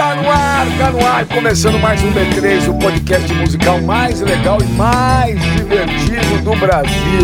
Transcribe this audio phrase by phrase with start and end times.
[0.00, 4.56] Tá no ar, tá no ar, começando mais um B3, o podcast musical mais legal
[4.58, 7.20] e mais divertido do Brasil.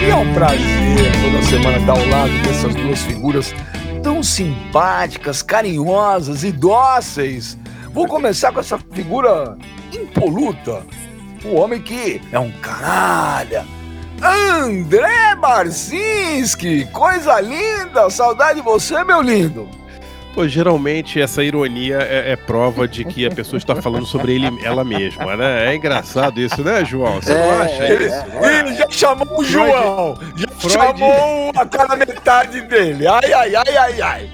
[0.00, 3.52] E é um prazer toda semana estar ao lado dessas duas figuras
[4.00, 7.58] tão simpáticas, carinhosas e dóceis.
[7.92, 9.58] Vou começar com essa figura
[9.92, 10.86] impoluta,
[11.44, 13.66] o homem que é um canalha.
[14.22, 19.79] André Barcinski, coisa linda, saudade de você, meu lindo.
[20.34, 24.46] Pô, geralmente essa ironia é, é, prova de que a pessoa está falando sobre ele,
[24.64, 25.72] ela mesma, né?
[25.72, 27.20] É engraçado isso, né, João?
[27.20, 28.24] Você é, não acha ele, isso?
[28.40, 30.72] Ele já chamou o João, já Freud...
[30.72, 33.06] chamou a cara metade dele.
[33.08, 34.30] Ai, ai, ai, ai, ai.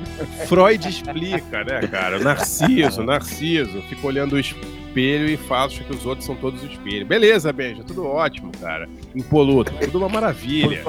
[0.46, 2.18] Freud explica, né, cara?
[2.18, 7.06] Narciso, Narciso, fica olhando o espelho e faz que os outros são todos espelho.
[7.06, 8.88] Beleza, Benja, tudo ótimo, cara.
[9.14, 10.82] Impoluto, tudo uma maravilha.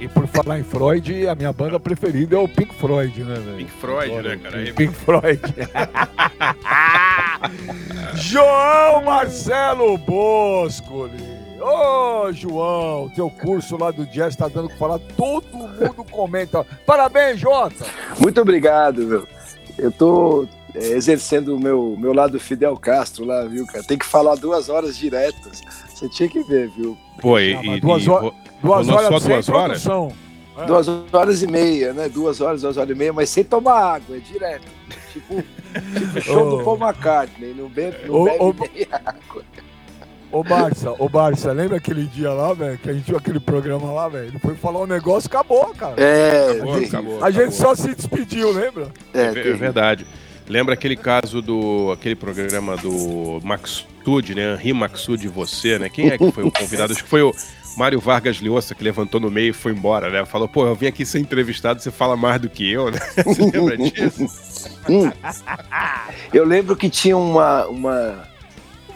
[0.00, 3.56] E por falar em Freud, a minha banda preferida é o Pink Floyd, né, velho?
[3.56, 4.72] Pink Floyd, né, cara?
[4.74, 5.40] Pink Floyd.
[8.14, 11.36] João Marcelo Boscoli.
[11.58, 16.04] Ô, oh, João, teu curso lá do jazz tá dando o que falar, todo mundo
[16.10, 16.64] comenta.
[16.84, 17.86] Parabéns, Jota!
[18.18, 19.26] Muito obrigado, meu.
[19.78, 23.82] Eu tô é, exercendo o meu, meu lado Fidel Castro lá, viu, cara?
[23.82, 25.62] Tem que falar duas horas diretas.
[25.96, 26.94] Você tinha que ver, viu?
[27.22, 29.86] Pô, e, duas, e, horas, duas horas só duas horas?
[29.86, 30.66] É.
[30.66, 32.06] Duas horas e meia, né?
[32.06, 34.66] Duas horas, duas horas e meia, mas sem tomar água, é direto.
[35.10, 36.58] Tipo, tipo show oh.
[36.58, 38.54] do Paul McCartney, não bebe, não oh, bebe oh.
[38.74, 39.42] nem água.
[40.30, 43.90] Ô Barça, ô Barça, lembra aquele dia lá, velho, que a gente viu aquele programa
[43.90, 44.26] lá, velho?
[44.26, 45.94] Ele foi falar um negócio, acabou, cara.
[45.96, 48.92] É, acabou, a gente, acabou, a gente só se despediu, lembra?
[49.14, 50.06] É, é, é verdade.
[50.48, 51.90] Lembra aquele caso do.
[51.92, 54.54] aquele programa do Maxud, né?
[54.54, 55.88] Henri Maxud e você, né?
[55.88, 56.92] Quem é que foi o convidado?
[56.92, 57.34] Acho que foi o
[57.76, 60.24] Mário Vargas Llosa que levantou no meio e foi embora, né?
[60.24, 62.98] Falou, pô, eu vim aqui ser entrevistado, você fala mais do que eu, né?
[63.22, 64.70] Você lembra disso?
[64.88, 65.12] Hum.
[66.32, 68.28] Eu lembro que tinha uma, uma,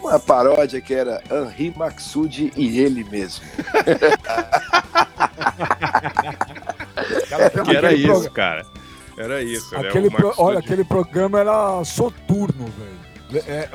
[0.01, 3.43] uma paródia que era Henri Maxud e ele mesmo.
[7.65, 8.65] que era isso, cara.
[9.21, 9.73] Era isso.
[9.73, 9.87] Né?
[9.87, 10.15] Aquele né?
[10.15, 13.01] pro, olha, aquele programa era soturno, velho.
[13.47, 13.69] É,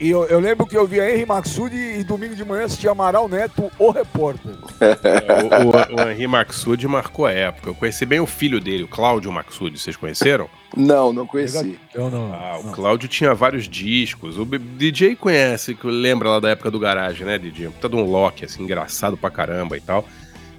[0.00, 2.90] e, e eu, eu, lembro que eu via Henry Maxud e domingo de manhã assistia
[2.90, 4.52] Amaral Neto, o repórter.
[4.80, 7.70] É, o, o, o Henry Maxud marcou a época.
[7.70, 9.78] Eu conheci bem o filho dele, o Cláudio Maxud.
[9.78, 10.48] Vocês conheceram?
[10.76, 11.78] Não, não conheci.
[11.94, 12.32] Eu não.
[12.32, 14.36] Ah, o Cláudio tinha vários discos.
[14.36, 17.68] O DJ conhece, que lembra lá da época do garagem, né, DJ?
[17.68, 20.04] Puta de um Loki, assim, engraçado pra caramba e tal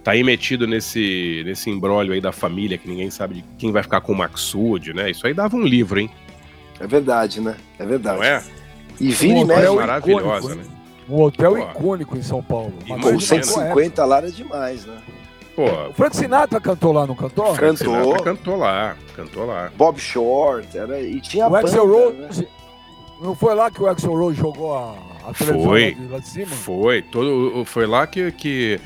[0.03, 3.81] tá aí metido nesse, nesse embrólio aí da família, que ninguém sabe de quem vai
[3.81, 5.09] ficar com o Maxud, né?
[5.09, 6.09] Isso aí dava um livro, hein?
[6.79, 7.55] É verdade, né?
[7.79, 8.17] É verdade.
[8.17, 8.43] Não é?
[8.99, 10.63] E vira um e maravilhosa, né?
[11.09, 11.59] Um hotel Pô.
[11.59, 12.73] icônico em São Paulo.
[12.87, 14.97] Com 150 lá era demais, né?
[15.55, 17.53] Pô, o Frank Sinatra cantou lá, não cantou?
[17.53, 17.77] Cantou.
[17.77, 19.71] Sinatra cantou lá, cantou lá.
[19.77, 22.47] Bob Short, era, e tinha o Axel Rose, né?
[23.21, 24.95] Não foi lá que o Axel Rose jogou a,
[25.27, 26.47] a televisão foi, lá de cima?
[26.47, 28.79] Foi, todo, foi lá que, que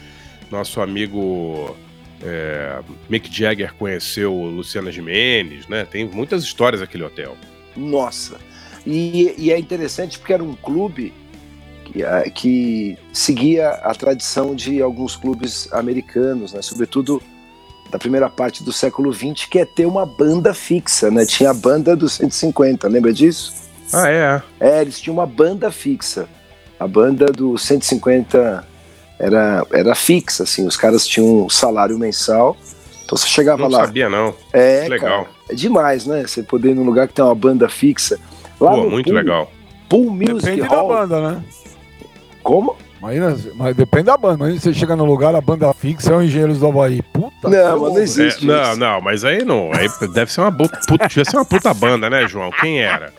[0.52, 1.76] nosso amigo
[2.24, 5.86] é, Mick Jagger conheceu Luciana Gimenez, né?
[5.86, 7.36] Tem muitas histórias aquele hotel.
[7.76, 8.38] Nossa!
[8.86, 11.14] E, e é interessante porque era um clube
[11.86, 16.62] que, que, seguia a tradição de alguns clubes americanos, né?
[16.62, 17.22] Sobretudo
[17.92, 21.26] da primeira parte do século XX, que é ter uma banda fixa, né?
[21.26, 23.54] Tinha a banda dos 150, lembra disso?
[23.94, 24.42] Ah, é?
[24.60, 26.28] É, eles tinham uma banda fixa.
[26.80, 28.66] A banda do 150
[29.20, 32.56] era, era fixa, assim, os caras tinham um salário mensal.
[33.04, 33.80] Então você chegava não lá.
[33.80, 34.36] Não sabia, não.
[34.52, 35.24] É, legal.
[35.24, 36.24] Cara, é demais, né?
[36.28, 38.20] Você poder ir num lugar que tem uma banda fixa.
[38.60, 39.52] Lá Pô, muito Pool, legal.
[39.88, 40.88] Pool Music depende Hall.
[40.90, 41.44] da banda, né?
[42.44, 42.76] Como?
[43.02, 44.38] Mas, mas depende da banda.
[44.40, 47.02] Mas você chega no lugar, a banda fixa é o Engenheiros do Havaí.
[47.02, 48.44] Puta Não, mas não existe.
[48.44, 49.72] É, não, não, mas aí não.
[49.74, 52.50] Aí deve ser uma puta, devia ser uma puta banda, né, João?
[52.60, 53.14] Quem era?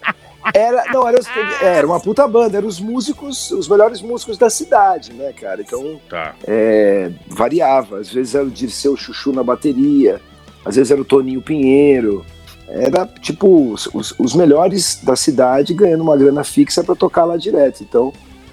[0.55, 1.19] Era, não, era,
[1.63, 5.61] era uma puta banda, eram os músicos, os melhores músicos da cidade, né, cara?
[5.61, 6.35] Então, tá.
[6.47, 7.99] é, variava.
[7.99, 10.21] Às vezes era o Dirceu Chuchu na bateria,
[10.65, 12.25] às vezes era o Toninho Pinheiro.
[12.69, 17.83] Era, tipo, os, os melhores da cidade ganhando uma grana fixa para tocar lá direto.
[17.83, 18.13] Então,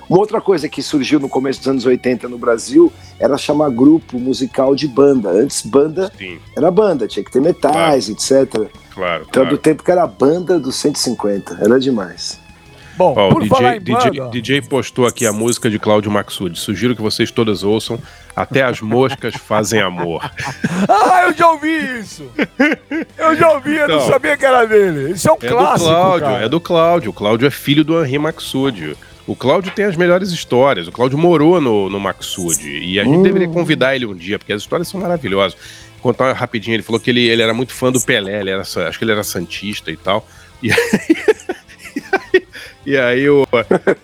[0.09, 4.19] uma outra coisa que surgiu no começo dos anos 80 no Brasil era chamar grupo
[4.19, 5.29] musical de banda.
[5.29, 6.39] Antes, banda Sim.
[6.55, 8.43] era banda, tinha que ter metais, claro.
[8.43, 8.71] etc.
[8.93, 9.25] Claro.
[9.27, 9.49] Então, claro.
[9.49, 12.39] do tempo que era a banda dos 150, era demais.
[12.97, 14.29] Bom, oh, por DJ, falar em DJ, banda...
[14.29, 16.57] DJ postou aqui a música de Cláudio Maxud.
[16.57, 17.99] Sugiro que vocês todas ouçam.
[18.33, 20.21] Até as moscas fazem amor.
[20.87, 22.29] ah, eu já ouvi isso!
[23.17, 25.11] Eu já ouvi, eu não, não sabia que era dele.
[25.11, 25.89] Isso é um é clássico.
[25.89, 26.45] Do Cláudio, cara.
[26.45, 27.09] É do Cláudio.
[27.09, 28.95] O Cláudio é filho do Henri Maxud.
[29.27, 30.87] O Cláudio tem as melhores histórias.
[30.87, 32.61] O Cláudio morou no, no Maxud.
[32.63, 33.23] E a gente hum.
[33.23, 35.57] deveria convidar ele um dia, porque as histórias são maravilhosas.
[35.93, 38.61] Vou contar rapidinho, ele falou que ele, ele era muito fã do Pelé, ele era,
[38.61, 40.27] acho que ele era santista e tal.
[40.61, 40.77] E aí,
[42.85, 43.47] E aí o,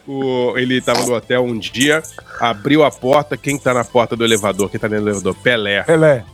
[0.08, 2.02] o, ele tava no hotel um dia,
[2.40, 4.72] abriu a porta, quem tá na porta do elevador?
[4.72, 5.36] Quem tá no elevador?
[5.36, 5.84] Pelé.
[5.84, 6.26] Pelé.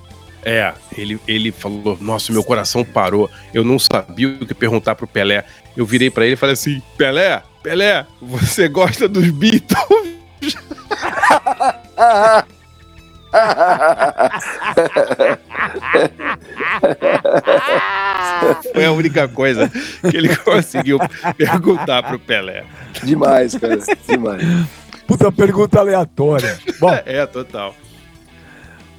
[0.43, 3.29] É, ele, ele falou, nossa, meu coração parou.
[3.53, 5.45] Eu não sabia o que perguntar pro Pelé.
[5.75, 10.07] Eu virei para ele e falei assim, Pelé, Pelé, você gosta dos Beatles?
[18.73, 19.69] Foi a única coisa
[20.09, 20.99] que ele conseguiu
[21.35, 22.63] perguntar pro Pelé.
[23.03, 24.43] Demais, cara, demais.
[25.05, 26.59] Puta pergunta aleatória.
[26.79, 27.75] Bom, é, total.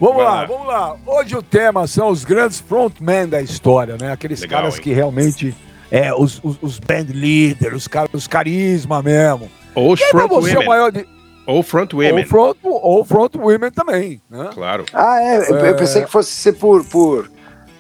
[0.01, 0.97] Vamos lá, lá, vamos lá.
[1.07, 4.13] Hoje o tema são os grandes frontmen da história, né?
[4.13, 4.83] Aqueles Legal, caras hein?
[4.83, 5.55] que realmente
[5.91, 9.51] é os, os, os band leaders, os, car os carisma mesmo.
[9.75, 10.67] Ou os front women.
[10.67, 11.07] maior de...
[11.47, 12.21] Ou front women.
[12.21, 14.51] Ou front, ou front women também, né?
[14.55, 14.85] Claro.
[14.93, 15.51] Ah, é.
[15.51, 15.71] é...
[15.71, 17.29] Eu pensei que fosse ser por, por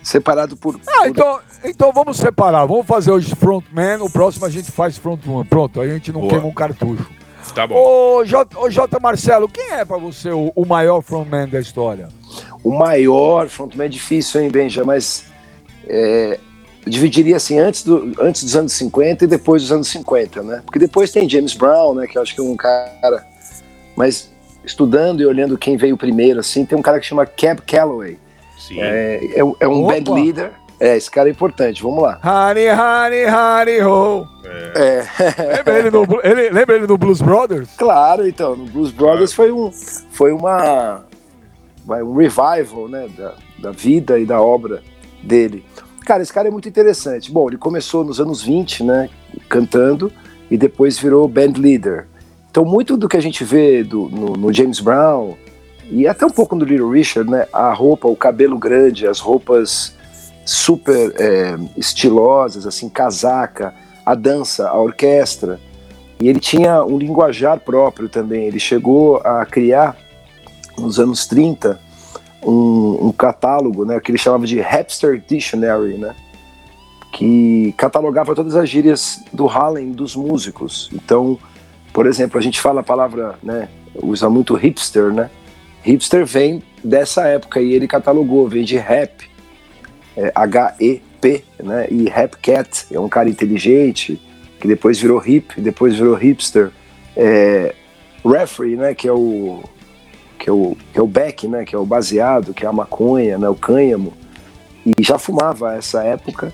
[0.03, 0.81] separado por.
[0.88, 1.06] Ah, por...
[1.06, 2.67] então, então vamos separar.
[2.67, 5.44] Vamos fazer hoje frontman, o próximo a gente faz frontman.
[5.44, 6.32] Pronto, a gente não Boa.
[6.32, 7.09] queima um cartucho.
[7.55, 7.75] Tá bom.
[7.77, 9.00] Ô, J, ô J.
[9.00, 12.09] Marcelo, quem é para você o, o, maior frontman da história?
[12.62, 14.85] O maior frontman é difícil, hein, Benja?
[14.85, 15.27] Mas
[15.87, 16.39] é,
[16.85, 20.62] eu dividiria assim, antes, do, antes dos anos 50 e depois dos anos 50, né?
[20.65, 22.06] Porque depois tem James Brown, né?
[22.06, 23.27] Que eu acho que é um cara.
[23.97, 24.31] Mas
[24.65, 28.19] estudando e olhando quem veio primeiro, assim, tem um cara que chama Cab Calloway.
[28.59, 28.81] Sim.
[28.81, 30.01] É, é, é um Opa.
[30.01, 30.53] band leader.
[30.81, 32.21] É, esse cara é importante, vamos lá.
[32.23, 34.27] Honey, honey, honey, ho.
[34.45, 35.05] É.
[35.19, 35.57] é.
[35.57, 37.69] lembra, ele no, ele, lembra ele no Blues Brothers?
[37.77, 39.73] Claro, então, no Blues Brothers foi um,
[40.13, 41.05] foi uma,
[41.87, 44.83] um revival, né, da, da vida e da obra
[45.23, 45.65] dele.
[46.05, 47.31] Cara, esse cara é muito interessante.
[47.33, 49.11] Bom, ele começou nos anos 20, né,
[49.49, 50.13] cantando,
[50.49, 52.07] e depois virou band leader.
[52.51, 55.35] Então, muito do que a gente vê do, no, no James Brown,
[55.91, 59.98] e até um pouco no Little Richard, né, a roupa, o cabelo grande, as roupas
[60.49, 63.75] super é, estilosas, assim, casaca,
[64.05, 65.61] a dança, a orquestra.
[66.19, 68.47] E ele tinha um linguajar próprio também.
[68.47, 69.95] Ele chegou a criar,
[70.79, 71.79] nos anos 30,
[72.43, 76.17] um, um catálogo, né, que ele chamava de Hipster Dictionary, né,
[77.12, 80.89] que catalogava todas as gírias do Harlem dos músicos.
[80.94, 81.39] Então,
[81.93, 83.69] por exemplo, a gente fala a palavra, né,
[84.03, 85.29] usa muito hipster, né?
[85.83, 89.28] Hipster vem dessa época e ele catalogou, vem de rap,
[90.19, 91.87] é, H-E-P, né?
[91.91, 94.20] E Rap Cat é um cara inteligente,
[94.61, 96.73] que depois virou hip, depois virou hipster.
[97.17, 97.75] É,
[98.25, 98.94] referee, né?
[98.94, 99.62] Que é o
[100.38, 101.65] que é o, que é o beck, né?
[101.65, 103.49] Que é o baseado, que é a maconha, né?
[103.49, 104.12] O cânhamo.
[104.85, 106.53] E já fumava essa época.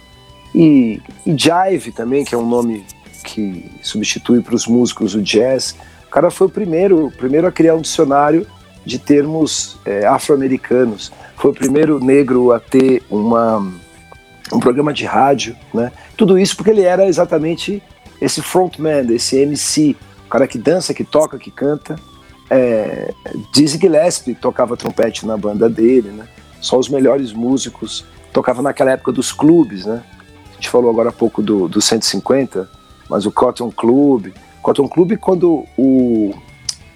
[0.54, 2.84] E, e Jive também, que é um nome
[3.24, 5.74] que substitui para os músicos o jazz.
[6.06, 8.46] O cara foi o primeiro, o primeiro a criar um dicionário
[8.84, 13.58] de termos é, afro-americanos foi o primeiro negro a ter uma,
[14.52, 15.92] um programa de rádio, né?
[16.16, 17.82] Tudo isso porque ele era exatamente
[18.20, 19.96] esse frontman, esse MC,
[20.26, 21.96] o cara que dança, que toca, que canta.
[22.50, 23.12] É,
[23.52, 26.26] Dizzy Gillespie tocava trompete na banda dele, né?
[26.60, 30.02] Só os melhores músicos tocava naquela época dos clubes, né?
[30.52, 32.68] A gente falou agora há pouco do, do 150,
[33.08, 34.32] mas o Cotton Club.
[34.62, 36.34] Cotton Club, quando o,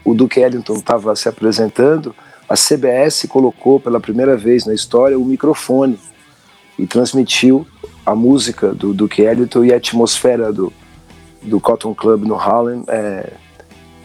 [0.04, 2.14] o Duke Ellington estava se apresentando,
[2.48, 5.98] a CBS colocou pela primeira vez na história o microfone
[6.78, 7.66] e transmitiu
[8.06, 10.72] a música do Duke Ellington e a atmosfera do,
[11.42, 13.32] do Cotton Club no Harlem é,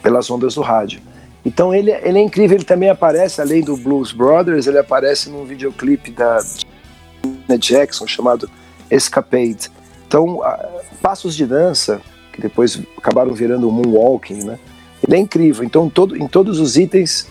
[0.02, 1.00] pelas ondas do rádio.
[1.44, 5.44] Então ele, ele é incrível, ele também aparece, além do Blues Brothers, ele aparece num
[5.44, 6.38] videoclipe da
[7.58, 8.50] Jackson chamado
[8.90, 9.70] Escapade.
[10.06, 10.40] Então,
[11.00, 12.00] passos de dança,
[12.32, 14.58] que depois acabaram virando o moonwalking, né?
[15.06, 15.64] Ele é incrível.
[15.64, 17.26] Então, todo, em todos os itens,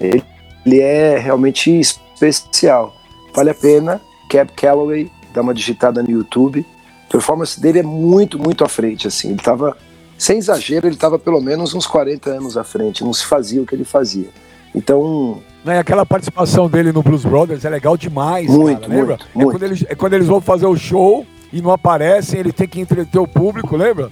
[0.00, 0.22] ele
[0.64, 2.94] ele é realmente especial.
[3.34, 4.00] Vale a pena.
[4.28, 6.64] Cab Calloway, dá uma digitada no YouTube.
[7.08, 9.06] A performance dele é muito, muito à frente.
[9.06, 9.28] Assim.
[9.28, 9.76] Ele estava,
[10.16, 13.04] sem exagero, ele estava pelo menos uns 40 anos à frente.
[13.04, 14.28] Não se fazia o que ele fazia.
[14.74, 15.42] Então.
[15.64, 18.48] Né, aquela participação dele no Blues Brothers é legal demais.
[18.48, 19.16] Muito, cara, lembra?
[19.16, 19.50] Muito, é, muito.
[19.50, 22.80] Quando eles, é quando eles vão fazer o show e não aparecem, ele tem que
[22.80, 24.10] entreter o público, lembra?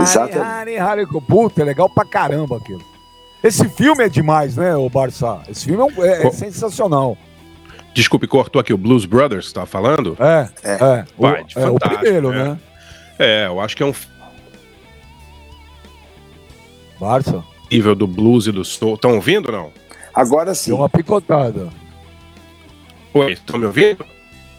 [0.00, 0.78] Exatamente.
[0.78, 2.91] Harry, Puta, é legal pra caramba aquilo.
[3.42, 5.42] Esse filme é demais, né, o Barça?
[5.48, 7.18] Esse filme é, é, é sensacional.
[7.92, 10.16] Desculpe, cortou aqui o Blues Brothers, tá falando?
[10.18, 10.72] É, é.
[10.72, 11.04] é.
[11.18, 12.44] Vai, o, é o primeiro, né?
[12.44, 12.58] né?
[13.18, 13.94] É, eu acho que é um.
[16.98, 17.42] Barça?
[17.70, 18.94] Nível do blues e do soul.
[18.94, 19.72] Estão ouvindo ou não?
[20.14, 20.70] Agora sim.
[20.70, 21.68] Deu uma picotada.
[23.12, 24.06] Oi, estão me ouvindo?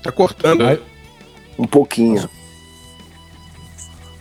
[0.04, 0.66] Tá cortando.
[0.66, 0.80] Aí...
[1.58, 2.30] Um pouquinho.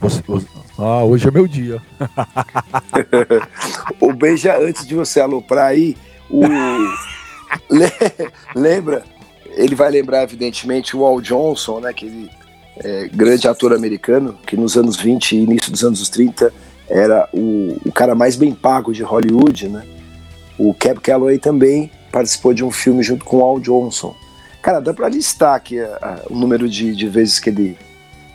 [0.01, 0.47] Você, você,
[0.79, 1.81] ah, hoje é meu dia.
[4.01, 5.97] o Beija, antes de você aloprar aí,
[6.31, 6.43] o.
[8.55, 9.05] Lembra?
[9.55, 11.91] Ele vai lembrar, evidentemente, o Al Johnson, né?
[11.91, 12.31] Aquele
[12.79, 16.53] é, grande ator americano que nos anos 20 e início dos anos 30
[16.89, 19.85] era o, o cara mais bem pago de Hollywood, né?
[20.59, 24.15] O Cab Calloway também participou de um filme junto com o Al Johnson.
[24.63, 27.77] Cara, dá pra listar aqui a, a, o número de, de vezes que ele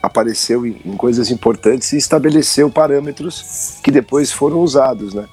[0.08, 5.26] apareceu em, em, coisas importantes e estabeleceu parâmetros que depois foram usados, né?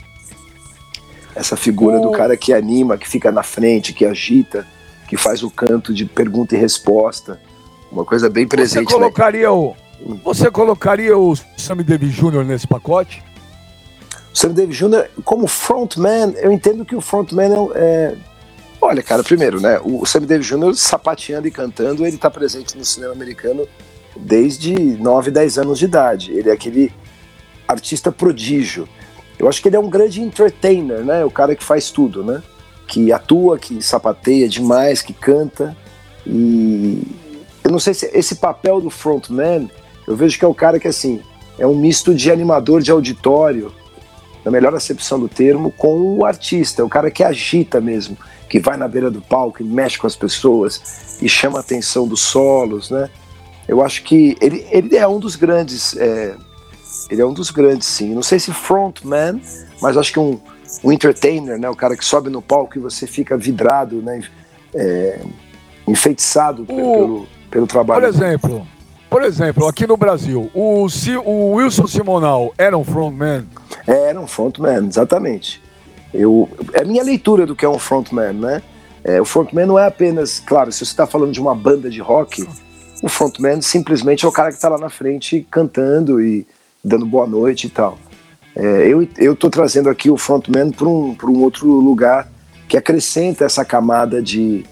[1.35, 4.64] Essa figura do cara que anima, que fica na frente, que agita,
[5.09, 7.40] que faz o canto de pergunta e resposta.
[7.90, 8.88] Uma coisa bem presente.
[8.88, 9.49] Você colocaria, né?
[9.49, 9.75] o,
[10.23, 12.45] você colocaria o Sammy Davis Jr.
[12.45, 13.23] nesse pacote?
[14.33, 18.14] O Sammy Davis Jr., como frontman, eu entendo que o frontman é, é
[18.81, 19.81] Olha, cara, primeiro, né?
[19.83, 20.75] O Sammy Davis Jr.
[20.75, 23.66] sapateando e cantando, ele tá presente no cinema americano
[24.16, 26.33] desde 9, 10 anos de idade.
[26.33, 26.92] Ele é aquele
[27.66, 28.88] artista prodígio.
[29.38, 31.25] Eu acho que ele é um grande entertainer, né?
[31.25, 32.42] O cara que faz tudo, né?
[32.87, 35.76] Que atua, que sapateia demais, que canta.
[36.26, 37.02] E
[37.62, 39.71] eu não sei se esse papel do frontman,
[40.06, 41.21] eu vejo que é o cara que assim,
[41.59, 43.73] é um misto de animador de auditório,
[44.44, 48.16] na melhor acepção do termo, com o artista, é o cara que agita mesmo,
[48.49, 52.06] que vai na beira do palco e mexe com as pessoas e chama a atenção
[52.06, 53.09] dos solos, né?
[53.66, 56.35] Eu acho que ele, ele é um dos grandes, é,
[57.11, 58.14] ele é um dos grandes, sim.
[58.14, 59.40] Não sei se frontman,
[59.80, 60.38] mas acho que um,
[60.83, 61.68] um entertainer, né?
[61.68, 64.23] O cara que sobe no palco e você fica vidrado, né?
[64.75, 65.21] É,
[65.87, 66.66] enfeitiçado o...
[66.66, 68.02] pelo, pelo trabalho.
[68.02, 68.66] Por exemplo,
[69.14, 70.87] por exemplo, aqui no Brasil, o,
[71.25, 73.47] o Wilson Simonal era um frontman?
[73.87, 75.62] É, era um frontman, exatamente.
[76.12, 78.62] Eu, é a minha leitura do que é um frontman, né?
[79.04, 82.00] É, o frontman não é apenas, claro, se você está falando de uma banda de
[82.00, 82.44] rock,
[83.02, 86.46] o frontman simplesmente é o cara que está lá na frente cantando e
[86.82, 87.98] dando boa noite e tal.
[88.56, 92.28] É, eu, eu trazendo aqui o frontman para um, um outro lugar
[92.68, 94.64] que acrescenta essa camada de,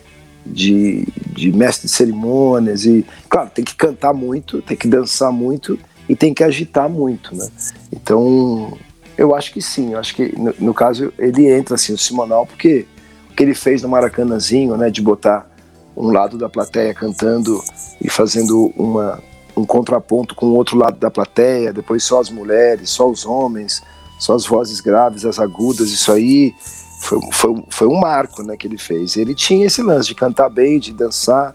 [0.46, 5.78] de, de mestre de cerimônias e, claro, tem que cantar muito, tem que dançar muito
[6.08, 7.48] e tem que agitar muito, né?
[7.92, 8.76] Então,
[9.16, 12.46] eu acho que sim, eu acho que no, no caso ele entra assim, o Simonal,
[12.46, 12.86] porque
[13.30, 15.50] o que ele fez no Maracanãzinho, né, de botar
[15.96, 17.62] um lado da plateia cantando
[18.00, 19.22] e fazendo uma,
[19.56, 23.82] um contraponto com o outro lado da plateia, depois só as mulheres, só os homens,
[24.18, 26.54] só as vozes graves, as agudas, isso aí
[27.00, 29.16] foi, foi, foi um marco né, que ele fez.
[29.16, 31.54] Ele tinha esse lance de cantar bem, de dançar,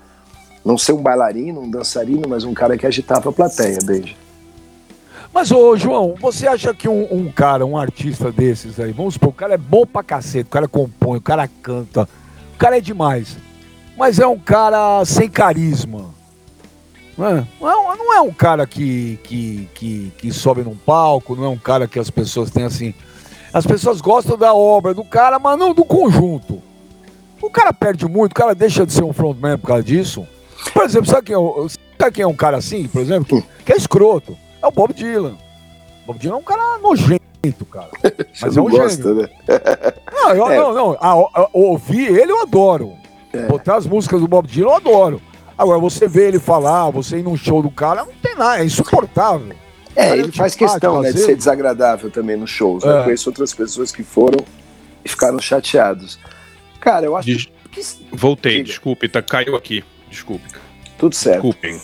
[0.64, 4.16] não ser um bailarino, um dançarino, mas um cara que agitava a plateia, beijo.
[5.34, 9.30] Mas, ô João, você acha que um, um, cara, um artista desses aí, vamos supor,
[9.30, 12.10] o cara é bom pra cacete, o cara compõe, o cara canta,
[12.56, 13.38] o cara é demais
[13.98, 16.16] mas é um cara sem carisma.
[17.18, 21.36] Não é, não é, não é um cara que, que, que, que, sobe num palco,
[21.36, 22.94] não é um cara que as pessoas têm assim.
[23.52, 26.62] As pessoas gostam da obra do cara, mas não do conjunto.
[27.42, 30.28] O cara perde muito, o cara deixa de ser um frontman por causa disso.
[30.74, 31.68] Por exemplo, sabe quem é,
[32.00, 34.38] sabe quem é um cara assim, por exemplo, que, que é escroto?
[34.62, 35.38] É o Bob Dylan.
[36.04, 37.90] O Bob Dylan é um cara nojento, cara.
[38.42, 39.22] Mas é um gosta, gênio.
[39.24, 39.30] Né?
[40.12, 40.58] Não, eu, é.
[40.58, 40.98] não, não.
[41.00, 42.94] A, a, a, ouvir ele eu adoro.
[43.34, 43.46] É.
[43.48, 45.22] Botar as músicas do Bob Dylan eu adoro.
[45.58, 48.66] Agora, você vê ele falar, você ir num show do cara, não tem nada, é
[48.66, 49.56] insuportável.
[49.96, 52.84] É, ele faz questão né, de ser desagradável também nos shows.
[52.84, 53.00] Né?
[53.00, 53.04] É.
[53.04, 54.46] Conheço outras pessoas que foram
[55.04, 56.20] e ficaram chateados.
[56.80, 57.50] Cara, eu acho Des...
[57.72, 57.82] que.
[58.12, 58.66] Voltei, Diga.
[58.66, 59.84] desculpe, tá, caiu aqui.
[60.10, 60.46] Desculpe.
[61.00, 61.42] Tudo certo.
[61.42, 61.82] Desculpem.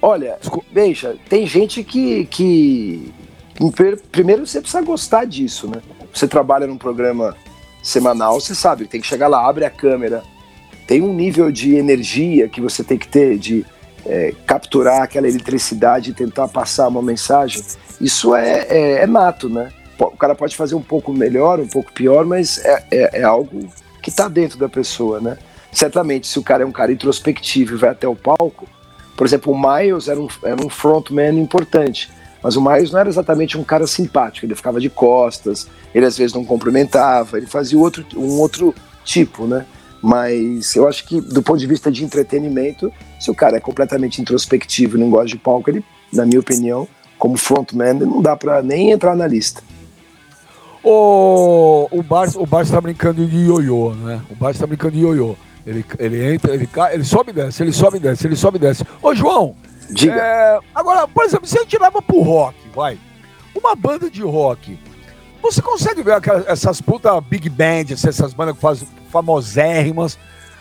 [0.00, 0.38] Olha,
[0.70, 3.12] veja, tem gente que, que.
[4.10, 5.80] Primeiro você precisa gostar disso, né?
[6.12, 7.34] Você trabalha num programa
[7.82, 10.22] semanal, você sabe, tem que chegar lá, abre a câmera,
[10.86, 13.64] tem um nível de energia que você tem que ter, de
[14.04, 17.62] é, capturar aquela eletricidade e tentar passar uma mensagem.
[18.00, 19.70] Isso é, é, é, nato, né?
[19.98, 23.68] O cara pode fazer um pouco melhor, um pouco pior, mas é, é, é algo
[24.02, 25.38] que está dentro da pessoa, né?
[25.70, 28.68] Certamente, se o cara é um cara introspectivo e vai até o palco,
[29.16, 32.10] por exemplo, o Miles era um, era um frontman importante,
[32.42, 36.18] mas o Miles não era exatamente um cara simpático, ele ficava de costas, ele às
[36.18, 38.74] vezes não cumprimentava, ele fazia outro, um outro
[39.04, 39.64] tipo, né?
[40.02, 44.20] Mas eu acho que, do ponto de vista de entretenimento, se o cara é completamente
[44.20, 48.62] introspectivo e não gosta de palco, ele, na minha opinião, como frontman, não dá para
[48.62, 49.62] nem entrar na lista.
[50.82, 54.20] O, o Barça o Bar está brincando de ioiô, né?
[54.28, 55.36] O Barça está brincando de ioiô.
[55.64, 58.56] Ele, ele entra, ele cai, ele sobe e desce, ele sobe e desce, ele sobe
[58.56, 58.84] e desce.
[59.00, 59.54] Ô, João,
[59.92, 60.14] Diga.
[60.14, 62.98] É, agora, por exemplo, se a gente leva pro rock, vai.
[63.54, 64.78] Uma banda de rock.
[65.42, 70.16] Você consegue ver aquelas, essas puta big bands, essas bandas que fazem famosérrimas,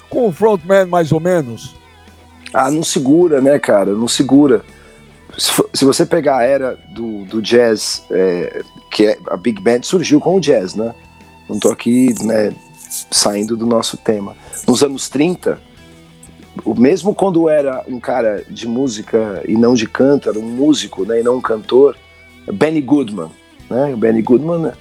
[0.10, 1.76] com o frontman mais ou menos?
[2.54, 3.94] Ah, não segura, né, cara?
[3.94, 4.66] Não segura.
[5.38, 9.84] Se, se você pegar a era do, do jazz, é, que é, a Big Band
[9.84, 10.94] surgiu com o jazz, né?
[11.48, 12.54] Não tô aqui, né,
[13.10, 14.36] saindo do nosso tema.
[14.68, 15.62] Nos anos 30,
[16.66, 21.06] o mesmo quando era um cara de música e não de canto, era um músico,
[21.06, 21.96] né, e não um cantor,
[22.52, 23.30] Benny Goodman.
[23.72, 23.94] Né?
[23.94, 24.72] O Benny Goodman,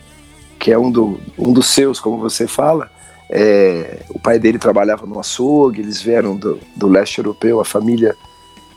[0.59, 2.90] que é um, do, um dos seus, como você fala.
[3.30, 8.16] É, o pai dele trabalhava no açougue, eles vieram do, do leste europeu, a família,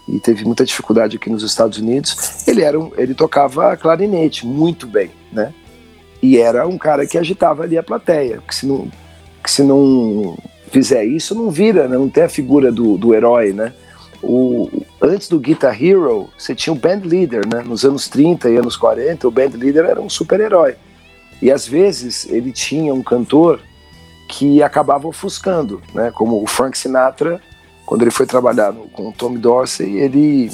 [0.07, 2.47] e teve muita dificuldade aqui nos Estados Unidos.
[2.47, 5.53] Ele era um, ele tocava clarinete muito bem, né?
[6.21, 8.87] E era um cara que agitava ali a plateia, que se não,
[9.43, 10.37] que se não
[10.71, 11.97] fizer isso, não vira, né?
[11.97, 13.73] não tem a figura do, do herói, né?
[14.23, 14.69] O,
[15.01, 17.61] antes do Guitar Hero, você tinha o band leader, né?
[17.61, 20.75] Nos anos 30 e anos 40, o band leader era um super-herói.
[21.41, 23.59] E às vezes ele tinha um cantor
[24.29, 26.09] que acabava ofuscando, né?
[26.11, 27.41] Como o Frank Sinatra,
[27.85, 30.49] quando ele foi trabalhar no, com o Tommy Dorsey, ele,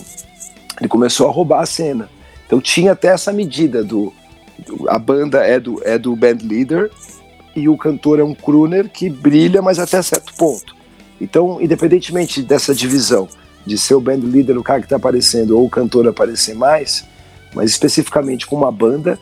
[0.80, 2.10] ele começou a roubar a cena.
[2.48, 4.12] Então tinha até essa medida do,
[4.58, 6.90] do a banda é do é do band leader
[7.56, 10.76] e o cantor é um crooner que brilha, mas até certo ponto.
[11.22, 13.28] Então, independentemente dessa divisão,
[13.66, 17.06] de ser o band leader, o cara que está aparecendo, ou o cantor aparecer mais,
[17.54, 19.20] mas especificamente com uma banda,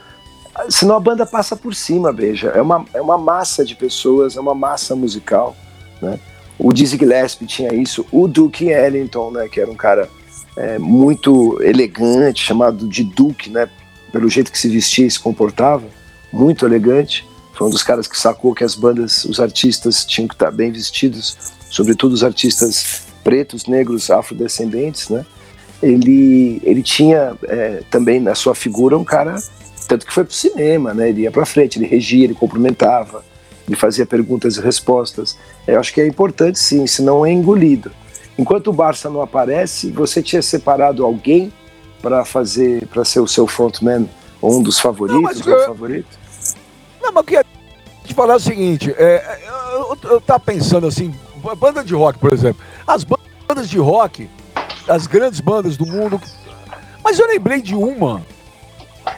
[0.69, 2.49] senão a banda passa por cima, veja.
[2.49, 5.55] É uma, é uma massa de pessoas, é uma massa musical,
[6.01, 6.19] né?
[6.59, 10.09] O Dizzy Gillespie tinha isso, o Duke Ellington, né, que era um cara
[10.55, 13.69] é, muito elegante, chamado de Duke, né,
[14.11, 15.85] pelo jeito que se vestia e se comportava,
[16.33, 17.27] muito elegante.
[17.53, 20.71] Foi um dos caras que sacou que as bandas, os artistas tinham que estar bem
[20.71, 21.37] vestidos,
[21.69, 25.25] sobretudo os artistas pretos, negros, afrodescendentes, né?
[25.83, 29.35] Ele, ele tinha é, também na sua figura um cara,
[29.85, 31.09] tanto que foi pro cinema, né?
[31.09, 33.25] Ele ia para frente, ele regia, ele cumprimentava,
[33.67, 35.37] ele fazia perguntas e respostas.
[35.67, 37.91] Eu acho que é importante sim, senão é engolido.
[38.39, 41.51] Enquanto o Barça não aparece, você tinha separado alguém
[42.01, 44.09] para fazer, para ser o seu frontman,
[44.41, 45.65] ou um dos favoritos, não, eu...
[45.65, 46.17] favorito?
[47.01, 47.45] Não, mas eu queria
[48.05, 49.37] te falar o seguinte, é,
[49.73, 51.13] eu, eu, eu tava pensando assim,
[51.55, 52.63] banda de rock, por exemplo.
[52.85, 54.29] As bandas de rock,
[54.87, 56.19] as grandes bandas do mundo.
[57.03, 58.21] Mas eu lembrei de uma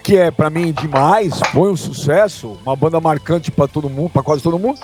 [0.03, 4.23] que é para mim demais, foi um sucesso, uma banda marcante para todo mundo, para
[4.23, 4.79] quase todo mundo,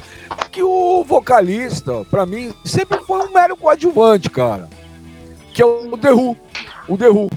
[0.52, 4.70] que o vocalista, para mim, sempre foi um mero coadjuvante, cara.
[5.54, 6.38] Que é o The Who.
[6.88, 7.30] O The Who.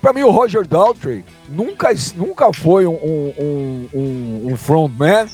[0.00, 5.26] Pra mim, o Roger Daltrey nunca, nunca foi um, um, um, um frontman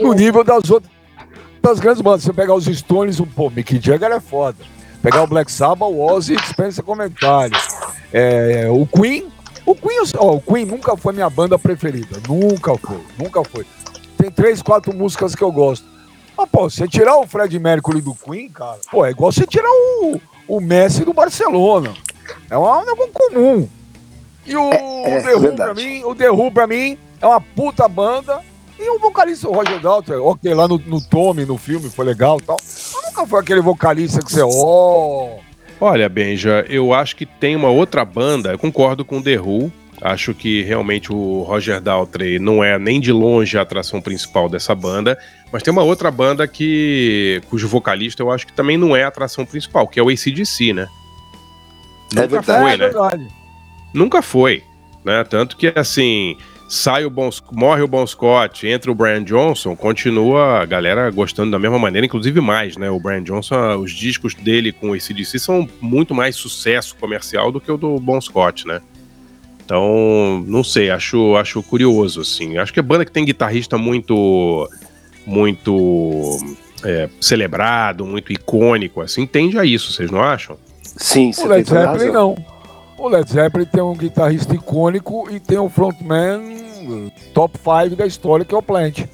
[0.00, 0.92] no nível das outras
[1.66, 2.22] das grandes bandas.
[2.22, 4.58] Você pegar os Stones, o pô, Mick Jagger é foda.
[5.02, 7.58] Pegar o Black Sabbath, o Ozzy dispensa comentários.
[8.12, 9.28] É, o Queen,
[9.64, 12.20] o Queen, ó, o Queen nunca foi minha banda preferida.
[12.28, 13.66] Nunca foi, nunca foi.
[14.16, 15.86] Tem três, quatro músicas que eu gosto.
[16.36, 19.70] Mas, pô, você tirar o Fred Mercury do Queen, cara, pô, é igual você tirar
[19.70, 21.94] o, o Messi do Barcelona.
[22.50, 23.68] É um negócio comum.
[24.44, 27.40] E o, é, é, The Who, pra mim, o The Who, pra mim, é uma
[27.40, 28.40] puta banda
[28.78, 32.38] e o vocalista, o Roger Daltrey, ok, lá no, no Tommy, no filme, foi legal
[32.40, 32.56] e tal.
[32.62, 34.48] Mas nunca foi aquele vocalista que você, ó.
[34.48, 35.40] Oh.
[35.80, 39.72] Olha, Benja, eu acho que tem uma outra banda, eu concordo com o The Who.
[40.00, 44.74] Acho que realmente o Roger Daltrey não é nem de longe a atração principal dessa
[44.74, 45.18] banda,
[45.50, 49.08] mas tem uma outra banda que cujo vocalista eu acho que também não é a
[49.08, 50.86] atração principal, que é o ACDC, né?
[52.14, 52.74] É Nunca verdade, foi, né?
[52.74, 53.28] É verdade.
[53.94, 54.62] Nunca foi,
[55.02, 55.24] né?
[55.24, 56.36] Tanto que assim,
[56.68, 61.50] sai o Bon, morre o Bon Scott, entra o Brian Johnson, continua a galera gostando
[61.50, 62.90] da mesma maneira, inclusive mais, né?
[62.90, 67.60] O Brian Johnson, os discos dele com esse DC são muito mais sucesso comercial do
[67.60, 68.80] que o do Bon Scott, né?
[69.64, 72.56] Então, não sei, acho, acho curioso, assim.
[72.56, 74.68] Acho que é banda que tem guitarrista muito,
[75.26, 76.38] muito
[76.84, 80.56] é, celebrado, muito icônico, assim, tende a isso, vocês não acham?
[80.82, 82.36] Sim, o Led Zeppelin não.
[82.98, 86.40] O Led Zeppelin tem um guitarrista icônico e tem um frontman
[87.34, 89.04] top 5 da história, que é o Plant.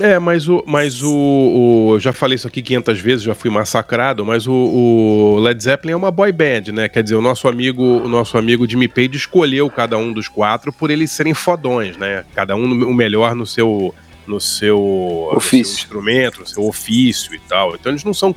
[0.00, 0.62] É, mas o.
[0.66, 5.38] Mas o, o já falei isso aqui 500 vezes, já fui massacrado, mas o, o,
[5.38, 6.88] Led Zeppelin é uma boy band, né?
[6.88, 10.72] Quer dizer, o nosso amigo, o nosso amigo Jimmy Page escolheu cada um dos quatro
[10.72, 12.24] por eles serem fodões, né?
[12.34, 13.94] Cada um o melhor no seu
[14.26, 15.34] no seu, ofício.
[15.34, 17.74] No seu instrumento, no seu ofício e tal.
[17.74, 18.34] Então eles não são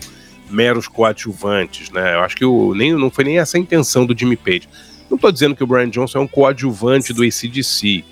[0.50, 2.16] meros coadjuvantes, né?
[2.16, 4.68] Eu acho que o, nem, não foi nem essa a intenção do Jimmy Page.
[5.10, 8.04] Não estou dizendo que o Brian Johnson é um coadjuvante do ACDC,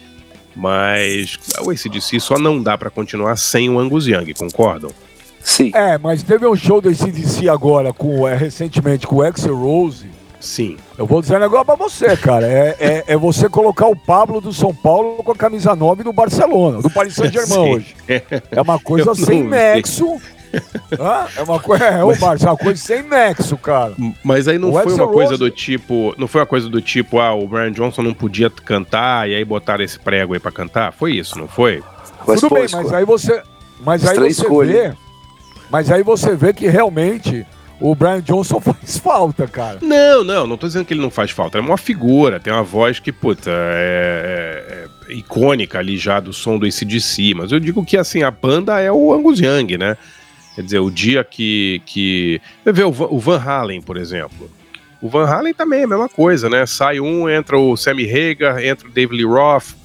[0.55, 4.91] mas o ACDC só não dá para continuar sem o Angus Young, concordam?
[5.41, 5.71] Sim.
[5.75, 10.09] É, mas teve um show do ACDC agora, com, é, recentemente, com o Axel Rose.
[10.39, 10.77] Sim.
[10.97, 12.47] Eu vou dizer um negócio pra você, cara.
[12.47, 16.13] É, é, é, você colocar o Pablo do São Paulo com a camisa 9 do
[16.13, 17.95] Barcelona, do Paris Saint-Germain hoje.
[18.51, 20.19] É uma coisa sem nexo.
[21.37, 23.93] É uma coisa, é, o Barça, é uma coisa sem nexo, cara.
[24.23, 27.19] Mas aí não o foi uma coisa do tipo, não foi uma coisa do tipo,
[27.19, 30.93] ah, o Brian Johnson não podia cantar e aí botaram esse prego aí para cantar?
[30.93, 31.83] Foi isso, não foi?
[32.27, 33.41] Mas Tudo bem, mas aí você,
[33.81, 34.93] mas aí você vê,
[35.69, 37.45] mas aí você vê que realmente
[37.79, 39.79] o Brian Johnson faz falta, cara.
[39.81, 41.57] Não, não, não tô dizendo que ele não faz falta.
[41.57, 46.33] É uma figura, tem uma voz que, puta, é, é, é icônica ali já do
[46.33, 49.97] som do ACDC, mas eu digo que assim, a banda é o Angus Young, né?
[50.55, 51.81] Quer dizer, o dia que.
[51.85, 52.41] que...
[52.65, 54.49] Vê o Van Halen, por exemplo.
[55.01, 56.65] O Van Halen também é a mesma coisa, né?
[56.65, 59.75] Sai um, entra o Sammy Hagar, entra o David Lee Roth.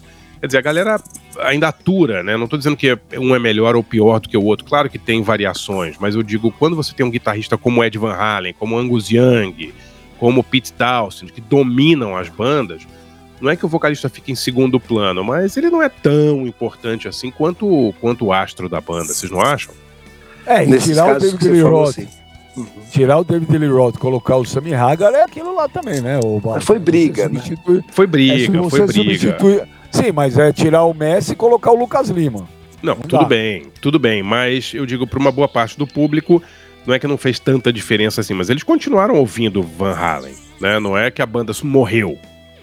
[0.40, 1.02] Quer dizer, a galera
[1.40, 2.36] ainda atura, né?
[2.36, 4.64] Não tô dizendo que um é melhor ou pior do que o outro.
[4.64, 8.14] Claro que tem variações, mas eu digo, quando você tem um guitarrista como Ed Van
[8.14, 9.74] Halen, como Angus Young,
[10.18, 12.86] como Pete Townshend, que dominam as bandas,
[13.40, 17.08] não é que o vocalista fique em segundo plano, mas ele não é tão importante
[17.08, 19.74] assim quanto, quanto o astro da banda, vocês não acham?
[20.50, 21.88] É, e tirar o David Lee Roth.
[21.90, 22.08] Assim.
[22.56, 22.66] Uhum.
[22.90, 26.18] Tirar o David Lee Roth, colocar o Sammy Hagar é aquilo lá também, né?
[26.24, 27.40] O, foi briga, né?
[27.92, 29.38] Foi briga, é, foi briga.
[29.92, 32.48] Sim, mas é tirar o Messi e colocar o Lucas Lima.
[32.82, 33.24] Não, não tudo dá.
[33.24, 36.42] bem, tudo bem, mas eu digo para uma boa parte do público,
[36.86, 40.80] não é que não fez tanta diferença assim, mas eles continuaram ouvindo Van Halen, né?
[40.80, 42.18] Não é que a banda morreu,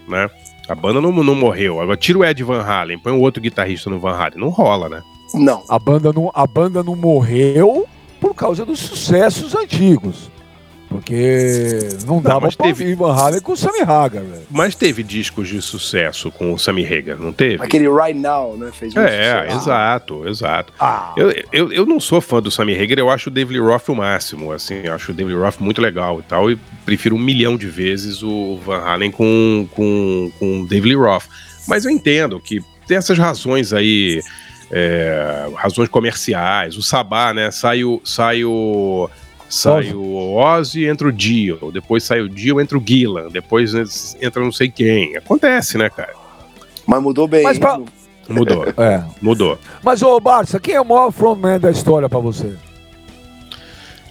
[0.07, 0.29] né?
[0.67, 1.79] A banda não, não morreu.
[1.79, 4.89] Agora tira o Ed Van Halen, põe um outro guitarrista no Van Halen, não rola,
[4.89, 5.01] né?
[5.33, 5.63] Não.
[5.67, 7.87] A banda não, a banda não morreu
[8.19, 10.29] por causa dos sucessos antigos.
[10.89, 12.83] Porque não dava não, pra teve...
[12.85, 14.43] ouvir Van Halen com o Sammy Hagar, velho.
[14.49, 17.61] Mas teve discos de sucesso com o Sammy Hagar, não teve?
[17.61, 18.71] Aquele Right Now, né?
[18.71, 19.57] Fez um É, sucesso.
[19.57, 20.73] exato, exato.
[20.79, 21.13] Ah.
[21.17, 23.95] Eu, eu, eu não sou fã do Sammy Hagar, eu acho o David Roth o
[23.95, 27.57] máximo, assim, eu acho o David Roth muito legal e tal, e prefiro um milhão
[27.57, 31.25] de vezes o Van Halen com, com, com o David Roth.
[31.67, 34.21] Mas eu entendo que tem essas razões aí,
[34.71, 38.01] é, razões comerciais, o Sabá, né, sai o...
[38.03, 39.09] Sai o
[39.49, 41.71] Sai o Ozzy, entra o Dio.
[41.71, 43.29] Depois sai o Dio, entra o Gillan.
[43.29, 43.73] Depois
[44.21, 45.15] entra não sei quem.
[45.15, 46.13] Acontece, né, cara?
[46.85, 47.43] Mas mudou bem.
[47.43, 47.79] Mas pra...
[48.27, 48.65] Mudou.
[48.77, 49.03] é.
[49.21, 49.57] Mudou.
[49.81, 52.53] Mas, ô, Barça, quem é o maior frontman da história para você?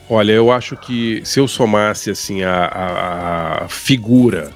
[0.09, 4.53] Olha, eu acho que se eu somasse, assim, a, a, a figura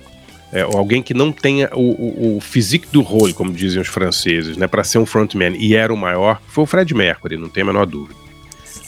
[0.52, 4.56] é, alguém que não tenha o, o, o, physique do role, como dizem os franceses,
[4.56, 7.62] né, para ser um frontman, e era o maior, foi o Fred Mercury, não tem
[7.62, 8.18] a menor dúvida.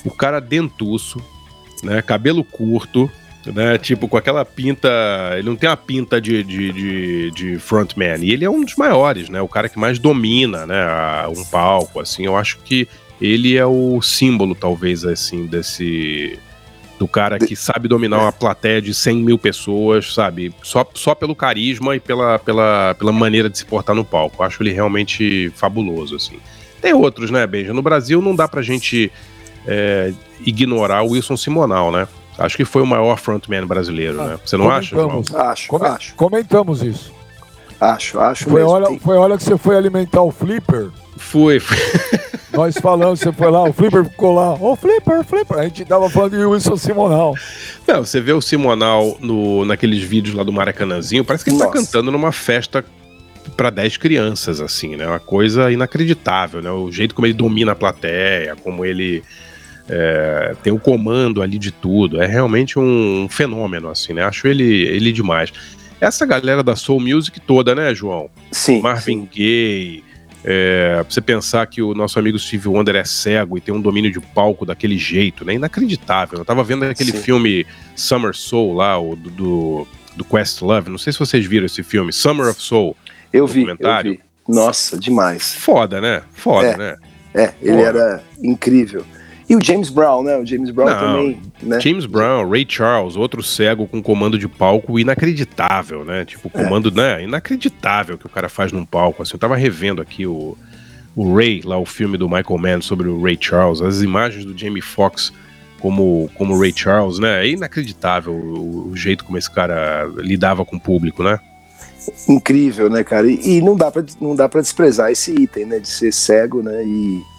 [0.04, 1.22] O cara dentuço,
[1.82, 2.00] né?
[2.00, 3.10] Cabelo curto,
[3.46, 3.76] né?
[3.78, 4.88] Tipo, com aquela pinta.
[5.36, 8.18] Ele não tem uma pinta de, de, de, de, frontman.
[8.22, 9.40] E ele é um dos maiores, né?
[9.40, 10.76] O cara que mais domina, né?
[11.28, 12.24] Um palco, assim.
[12.24, 12.88] Eu acho que
[13.20, 16.38] ele é o símbolo, talvez, assim, desse.
[17.02, 20.54] Do cara que sabe dominar uma plateia de 100 mil pessoas, sabe?
[20.62, 24.36] Só, só pelo carisma e pela, pela, pela maneira de se portar no palco.
[24.38, 26.36] Eu acho ele realmente fabuloso, assim.
[26.80, 27.74] Tem outros, né, Benja?
[27.74, 29.10] No Brasil não dá pra gente
[29.66, 30.12] é,
[30.46, 32.06] ignorar o Wilson Simonal, né?
[32.38, 34.38] Acho que foi o maior frontman brasileiro, ah, né?
[34.44, 35.24] Você não acha, João?
[35.34, 36.14] Acho, Come acho.
[36.14, 37.12] Comentamos isso.
[37.80, 38.70] Acho, acho foi mesmo.
[38.70, 40.90] Hora, foi hora que você foi alimentar o Flipper?
[41.22, 41.60] Fui.
[42.52, 45.58] Nós falamos, você foi lá, o Flipper ficou lá, ô oh, Flipper, Flipper.
[45.58, 47.34] A gente tava falando de Wilson Simonal.
[47.88, 51.64] Não, você vê o Simonal no, naqueles vídeos lá do Maracanãzinho, parece que ele tá
[51.64, 51.78] Nossa.
[51.78, 52.84] tá cantando numa festa
[53.56, 55.06] para 10 crianças, assim, né?
[55.06, 56.70] Uma coisa inacreditável, né?
[56.70, 59.22] O jeito como ele domina a plateia, como ele
[59.88, 62.20] é, tem o comando ali de tudo.
[62.20, 64.24] É realmente um fenômeno, assim, né?
[64.24, 65.52] Acho ele, ele demais.
[66.00, 68.28] Essa galera da Soul Music toda, né, João?
[68.50, 68.82] Sim.
[68.82, 70.04] Marvin Gaye.
[70.44, 73.80] É, pra você pensar que o nosso amigo Steve Wonder é cego e tem um
[73.80, 75.54] domínio de palco daquele jeito, né?
[75.54, 76.38] Inacreditável.
[76.38, 77.22] Eu tava vendo aquele Sim.
[77.22, 80.90] filme Summer Soul lá, o do, do, do Quest Love.
[80.90, 82.96] Não sei se vocês viram esse filme, Summer of Soul.
[83.32, 84.20] Eu vi, eu vi.
[84.48, 85.54] Nossa, demais.
[85.54, 86.22] Foda, né?
[86.32, 86.96] Foda, é, né?
[87.34, 87.88] É, ele Foda.
[87.88, 89.06] era incrível.
[89.52, 90.38] E o James Brown, né?
[90.38, 91.42] O James Brown Não, também.
[91.62, 91.78] Né?
[91.78, 96.24] James Brown, Ray Charles, outro cego com comando de palco inacreditável, né?
[96.24, 96.64] Tipo, é.
[96.64, 96.92] comando, é.
[97.18, 97.24] né?
[97.24, 99.22] Inacreditável que o cara faz num palco.
[99.22, 100.56] Assim, eu tava revendo aqui o,
[101.14, 104.56] o Ray, lá o filme do Michael Mann sobre o Ray Charles, as imagens do
[104.56, 105.30] Jamie Foxx
[105.78, 107.44] como, como Ray Charles, né?
[107.44, 111.38] É inacreditável o, o, jeito como esse cara lidava com o público, né?
[112.26, 113.30] Incrível, né, cara?
[113.30, 116.62] E, e não dá para não dá para desprezar esse item, né, de ser cego,
[116.62, 116.82] né?
[116.86, 117.31] E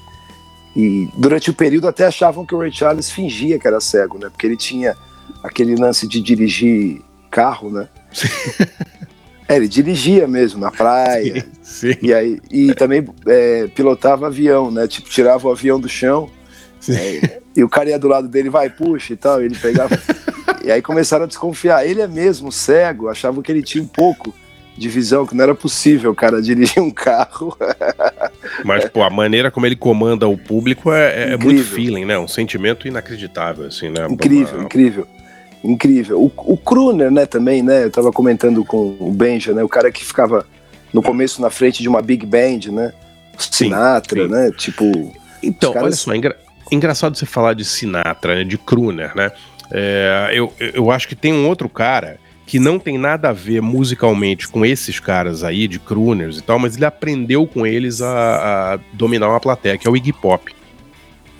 [0.76, 4.30] e durante o período até achavam que o Ray Charles fingia que era cego, né?
[4.30, 4.96] Porque ele tinha
[5.44, 7.88] aquele lance de dirigir carro, né?
[9.48, 11.46] é, ele dirigia mesmo na praia.
[11.62, 12.00] Sim, sim.
[12.02, 14.88] E aí e também é, pilotava avião, né?
[14.88, 16.30] Tipo, tirava o avião do chão.
[16.90, 19.42] É, e o cara ia do lado dele, vai, puxa e tal.
[19.42, 19.98] E ele pegava.
[20.66, 21.86] e aí começaram a desconfiar.
[21.86, 24.34] Ele é mesmo cego, achavam que ele tinha um pouco
[24.78, 27.56] de visão, que não era possível, cara, dirigir um carro.
[28.66, 32.18] Mas, pô, a maneira como ele comanda o público é, é, é muito feeling, né?
[32.18, 34.08] Um sentimento inacreditável, assim, né?
[34.10, 34.66] Incrível, Uma...
[34.66, 35.08] incrível.
[35.64, 36.22] Incrível.
[36.22, 37.86] O, o Kruner, né, também, né?
[37.86, 39.64] Eu tava comentando com o Benja, né?
[39.64, 40.46] O cara que ficava
[40.92, 42.94] no começo na frente de uma big band, né?
[43.38, 44.34] Sinatra, sim, sim.
[44.34, 44.52] né?
[44.58, 45.14] Tipo.
[45.42, 45.86] Então, caras...
[45.86, 46.38] olha só, engra...
[46.72, 48.44] engraçado você falar de Sinatra, né?
[48.44, 49.32] De Kruner, né?
[49.72, 52.20] É, eu, eu acho que tem um outro cara
[52.54, 56.60] que não tem nada a ver musicalmente com esses caras aí, de crooners e tal,
[56.60, 60.54] mas ele aprendeu com eles a, a dominar uma plateia, que é o Iggy Pop.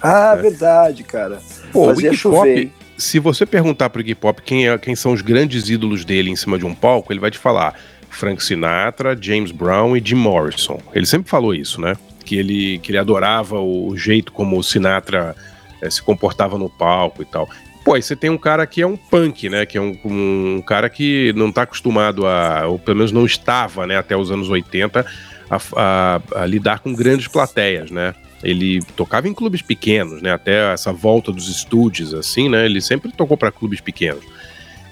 [0.02, 0.42] Ah, é.
[0.42, 1.40] verdade, cara.
[1.72, 5.14] Pô, Fazia o Iggy Pop, se você perguntar pro Iggy Pop quem, é, quem são
[5.14, 7.76] os grandes ídolos dele em cima de um palco, ele vai te falar
[8.10, 10.80] Frank Sinatra, James Brown e Jim Morrison.
[10.96, 11.96] Ele sempre falou isso, né?
[12.26, 15.36] Que ele, que ele adorava o jeito como o Sinatra
[15.80, 17.48] é, se comportava no palco e tal.
[17.84, 19.66] Pô, aí você tem um cara que é um punk, né?
[19.66, 23.86] Que é um, um cara que não tá acostumado a, ou pelo menos não estava,
[23.86, 25.06] né, até os anos 80,
[25.50, 28.16] a, a, a lidar com grandes plateias, né?
[28.42, 30.32] Ele tocava em clubes pequenos, né?
[30.32, 32.66] Até essa volta dos estúdios, assim, né?
[32.66, 34.24] Ele sempre tocou para clubes pequenos.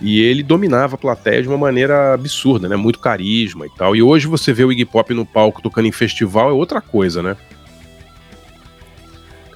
[0.02, 2.76] E ele dominava a plateia de uma maneira absurda, né?
[2.76, 3.96] Muito carisma e tal.
[3.96, 7.22] E hoje você vê o Iggy Pop no palco tocando em festival é outra coisa,
[7.22, 7.38] né?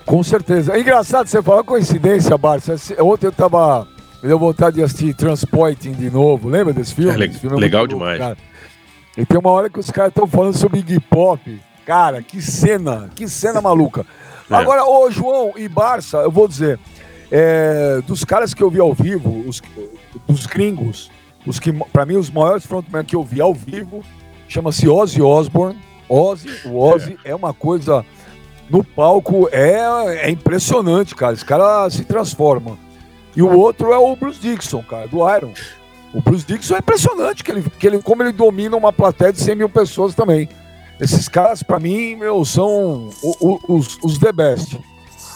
[0.05, 0.73] Com certeza.
[0.75, 2.75] É engraçado você falar coincidência, Barça.
[3.01, 3.87] Ontem eu tava.
[4.21, 6.47] Me deu vontade de assistir Transporting de novo.
[6.47, 7.11] Lembra desse filme?
[7.11, 8.37] É, le filme é legal demais.
[9.17, 11.61] E tem uma hora que os caras estão falando sobre Iggy Pop.
[11.85, 14.05] Cara, que cena, que cena maluca.
[14.47, 14.53] É.
[14.53, 16.79] Agora, ô João e Barça, eu vou dizer,
[17.31, 19.59] é, dos caras que eu vi ao vivo, os,
[20.27, 21.09] dos gringos,
[21.47, 24.03] os que, para mim, os maiores frontmen que eu vi ao vivo,
[24.47, 25.79] chama-se Ozzy Osbourne.
[26.07, 27.31] Ozzy, o Ozzy é.
[27.31, 28.05] é uma coisa
[28.69, 31.33] no palco é, é impressionante, cara.
[31.33, 32.77] Esse cara se transforma.
[33.35, 35.51] E o outro é o Bruce Dixon, cara, do Iron.
[36.13, 39.41] O Bruce Dixon é impressionante, que ele, que ele, como ele domina uma plateia de
[39.41, 40.47] 100 mil pessoas também.
[40.99, 44.79] Esses caras, para mim, meu, são os, os the best.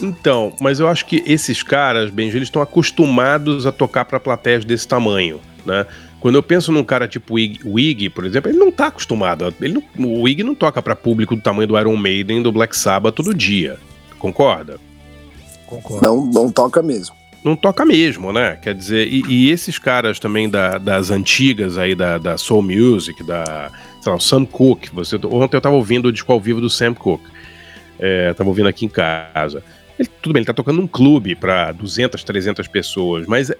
[0.00, 4.64] Então, mas eu acho que esses caras, Benji, eles estão acostumados a tocar para plateias
[4.64, 5.86] desse tamanho, né?
[6.20, 9.54] Quando eu penso num cara tipo o Iggy, por exemplo, ele não tá acostumado.
[9.60, 12.76] Ele não, o Iggy não toca para público do tamanho do Iron Maiden, do Black
[12.76, 13.78] Sabbath todo dia.
[14.18, 14.78] Concorda?
[15.66, 16.06] Concordo.
[16.06, 17.16] Não, não toca mesmo.
[17.42, 18.58] Não toca mesmo, né?
[18.60, 23.24] Quer dizer, e, e esses caras também da, das antigas aí, da, da Soul Music,
[23.24, 23.70] da.
[24.02, 24.90] Sei lá, o Sam Cooke.
[24.94, 27.24] Você, ontem eu tava ouvindo o disco ao vivo do Sam Cooke.
[27.98, 29.62] É, tava ouvindo aqui em casa.
[29.98, 33.50] Ele, tudo bem, ele tá tocando num clube para 200, 300 pessoas, mas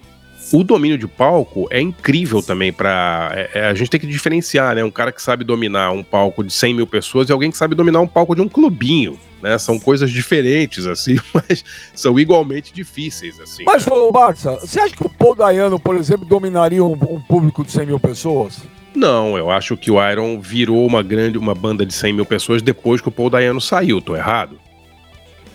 [0.52, 4.74] o domínio de palco é incrível também para é, é, a gente tem que diferenciar,
[4.74, 4.84] né?
[4.84, 7.74] Um cara que sabe dominar um palco de 100 mil pessoas e alguém que sabe
[7.74, 9.56] dominar um palco de um clubinho, né?
[9.58, 13.64] São coisas diferentes, assim, mas são igualmente difíceis, assim.
[13.64, 17.64] Mas, ô, Barça, você acha que o Paul Dayano, por exemplo, dominaria um, um, público
[17.64, 18.58] de 100 mil pessoas?
[18.94, 22.60] Não, eu acho que o Iron virou uma grande, uma banda de 100 mil pessoas
[22.60, 24.58] depois que o Paul Dayano saiu, tô errado?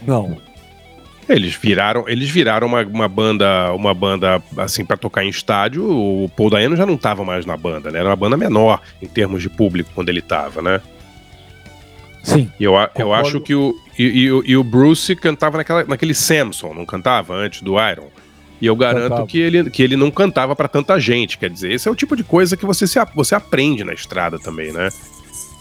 [0.08, 0.38] Não.
[1.27, 5.83] Eles viraram, eles viraram uma, uma banda, uma banda assim para tocar em estádio.
[5.83, 7.99] O Paul Dayano já não estava mais na banda, né?
[7.99, 10.81] Era uma banda menor em termos de público quando ele estava, né?
[12.23, 12.51] Sim.
[12.59, 16.73] E eu, eu acho que o e, e, e, o Bruce cantava naquela, naquele Samson,
[16.73, 18.09] não cantava antes do Iron.
[18.61, 21.38] E eu garanto que ele, que ele não cantava para tanta gente.
[21.38, 24.39] Quer dizer, esse é o tipo de coisa que você, se, você aprende na estrada
[24.39, 24.89] também, né?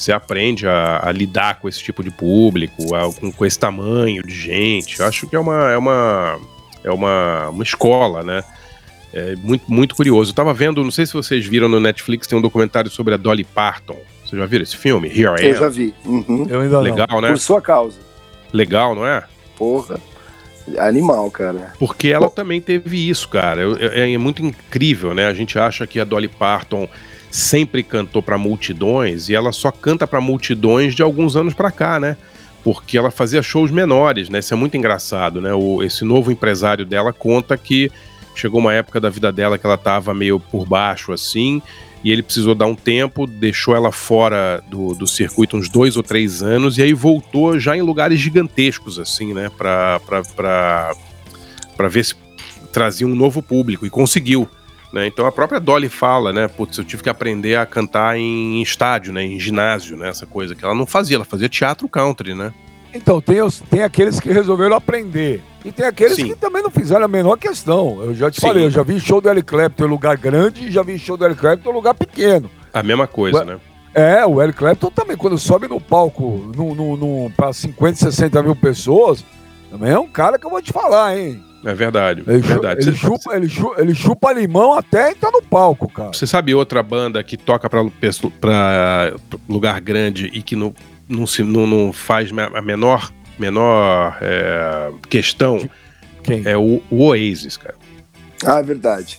[0.05, 4.23] Você aprende a, a, lidar com esse tipo de público, a, com, com, esse tamanho
[4.23, 5.01] de gente.
[5.01, 6.38] Eu acho que é uma, é uma,
[6.85, 8.45] é uma, uma escola, né?
[9.14, 10.33] É muito, muito curioso.
[10.33, 13.17] Eu tava vendo, não sei se vocês viram no Netflix, tem um documentário sobre a
[13.17, 13.97] Dolly Parton.
[14.27, 15.09] Vocês já viram esse filme?
[15.09, 15.53] Here I Am?
[15.53, 15.95] Eu já vi.
[16.05, 16.47] Uhum.
[16.51, 17.21] Eu ainda Legal, não.
[17.23, 17.29] né?
[17.31, 17.99] Por sua causa.
[18.53, 19.25] Legal, não é?
[19.57, 19.99] Porra.
[20.79, 21.73] Animal, cara.
[21.79, 22.35] Porque ela Pô.
[22.35, 23.62] também teve isso, cara.
[23.81, 25.27] É, é, muito incrível, né?
[25.29, 26.88] A gente acha que a Dolly Parton
[27.35, 31.99] sempre cantou para multidões e ela só canta para multidões de alguns anos para cá,
[31.99, 32.16] né?
[32.62, 34.38] Porque ela fazia shows menores, né?
[34.38, 35.53] Isso é muito engraçado, né?
[35.53, 37.90] O, esse novo empresário dela conta que
[38.37, 41.61] chegou uma época da vida dela que ela estava meio por baixo assim,
[42.05, 46.05] e ele precisou dar um tempo, deixou ela fora do, do circuito uns dois ou
[46.05, 49.51] três anos, e aí voltou já em lugares gigantescos, assim, né?
[49.59, 49.99] Pra
[51.90, 52.14] ver se
[52.73, 54.49] trazia um novo público, e conseguiu.
[54.94, 55.09] Né?
[55.09, 56.46] Então a própria Dolly fala, né?
[56.46, 59.24] Putz, eu tive que aprender a cantar em estádio, né?
[59.24, 60.09] Em ginásio, né?
[60.09, 62.54] Essa coisa que ela não fazia, ela fazia teatro country, né?
[62.94, 65.42] Então, tem, os, tem aqueles que resolveram aprender.
[65.64, 66.28] E tem aqueles Sim.
[66.28, 68.00] que também não fizeram a menor questão.
[68.04, 68.46] Eu já te Sim.
[68.46, 71.16] falei, eu já vi show do Eric Clapton em lugar grande e já vi show
[71.16, 72.48] do Eric Clapton em lugar pequeno.
[72.72, 73.59] A mesma coisa, o, né?
[73.92, 78.40] É, o Eric Clapton também, quando sobe no palco no, no, no para 50, 60
[78.44, 79.24] mil pessoas,
[79.72, 81.42] também é um cara que eu vou te falar, hein?
[81.64, 82.88] É verdade, ele, verdade.
[82.88, 86.12] Ele chupa, ele, chupa, ele chupa limão até entrar no palco, cara.
[86.12, 87.83] Você sabe outra banda que toca pra,
[88.40, 89.14] pra
[89.48, 90.74] lugar grande e que não,
[91.09, 95.68] não, se, não, não faz a menor, menor é, questão?
[96.22, 96.42] Quem?
[96.44, 97.77] É o, o, Oasis, cara.
[98.44, 99.18] Ah, é verdade.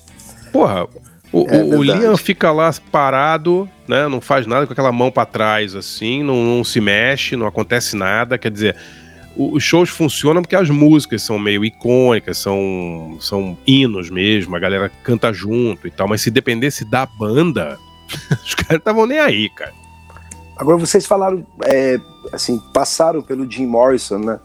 [0.51, 0.87] Porra,
[1.31, 4.07] o, é o, o Liam fica lá parado, né?
[4.07, 7.95] Não faz nada com aquela mão para trás, assim, não, não se mexe, não acontece
[7.95, 8.37] nada.
[8.37, 8.75] Quer dizer,
[9.35, 14.89] os shows funcionam porque as músicas são meio icônicas, são, são hinos mesmo, a galera
[15.03, 17.77] canta junto e tal, mas se dependesse da banda,
[18.43, 19.73] os caras estavam nem aí, cara.
[20.57, 21.99] Agora vocês falaram, é,
[22.31, 24.39] assim, passaram pelo Jim Morrison, né?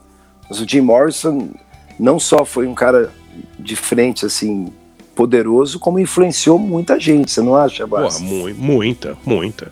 [0.48, 1.50] Mas o Jim Morrison
[1.98, 3.12] não só foi um cara
[3.59, 4.72] de frente, assim,
[5.14, 8.18] poderoso, como influenciou muita gente, você não acha, Barça?
[8.18, 9.70] Porra, mu muita, muita.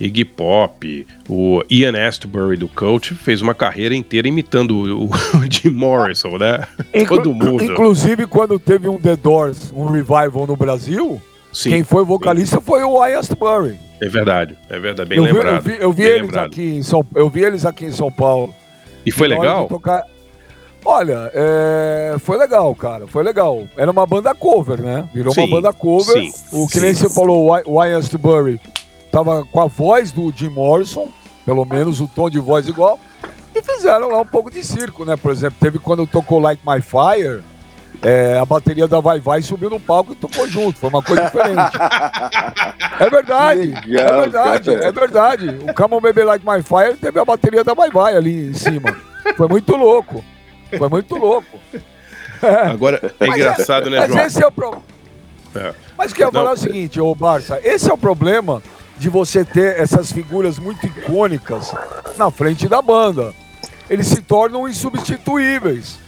[0.00, 5.04] Iggy Pop, o Ian Astbury do Coach fez uma carreira inteira imitando o,
[5.38, 6.66] o Jim Morrison, né?
[6.92, 7.64] Inclu Todo mundo.
[7.64, 11.20] Inclusive, quando teve um The Doors, um revival no Brasil,
[11.52, 11.70] Sim.
[11.70, 13.78] quem foi vocalista foi o Ian Astbury.
[14.00, 15.62] É verdade, é verdade, bem eu lembrado.
[15.62, 16.46] Vi, eu vi, eu vi eles lembrado.
[16.46, 18.54] aqui em São, eu vi eles aqui em São Paulo.
[19.06, 19.68] E foi legal?
[19.68, 20.02] Tocar...
[20.84, 22.16] Olha, é...
[22.18, 23.66] foi legal, cara, foi legal.
[23.76, 25.08] Era uma banda cover, né?
[25.14, 26.14] Virou sim, uma banda cover.
[26.14, 26.80] Sim, o que sim.
[26.80, 28.60] nem você falou, o Ian Astbury
[29.14, 31.08] tava com a voz do Jim Morrison,
[31.46, 32.98] pelo menos o tom de voz igual,
[33.54, 35.16] e fizeram lá um pouco de circo, né?
[35.16, 37.44] Por exemplo, teve quando tocou Light My Fire,
[38.02, 41.26] é, a bateria da Vai Vai subiu no palco e tocou junto, foi uma coisa
[41.26, 41.76] diferente.
[42.98, 44.84] é verdade, Legal, é verdade, cara.
[44.84, 45.48] é verdade.
[45.62, 48.54] O Come on Baby Like My Fire teve a bateria da Vai Vai ali em
[48.54, 48.96] cima.
[49.36, 50.24] Foi muito louco,
[50.76, 51.56] foi muito louco.
[52.68, 54.18] Agora, é engraçado, né, João?
[54.18, 54.82] Mas esse é o problema.
[55.54, 55.72] É.
[55.96, 58.60] Mas quero falar o seguinte, ô Barça, esse é o problema
[59.04, 61.74] de você ter essas figuras muito icônicas
[62.16, 63.34] na frente da banda.
[63.88, 65.98] Eles se tornam insubstituíveis.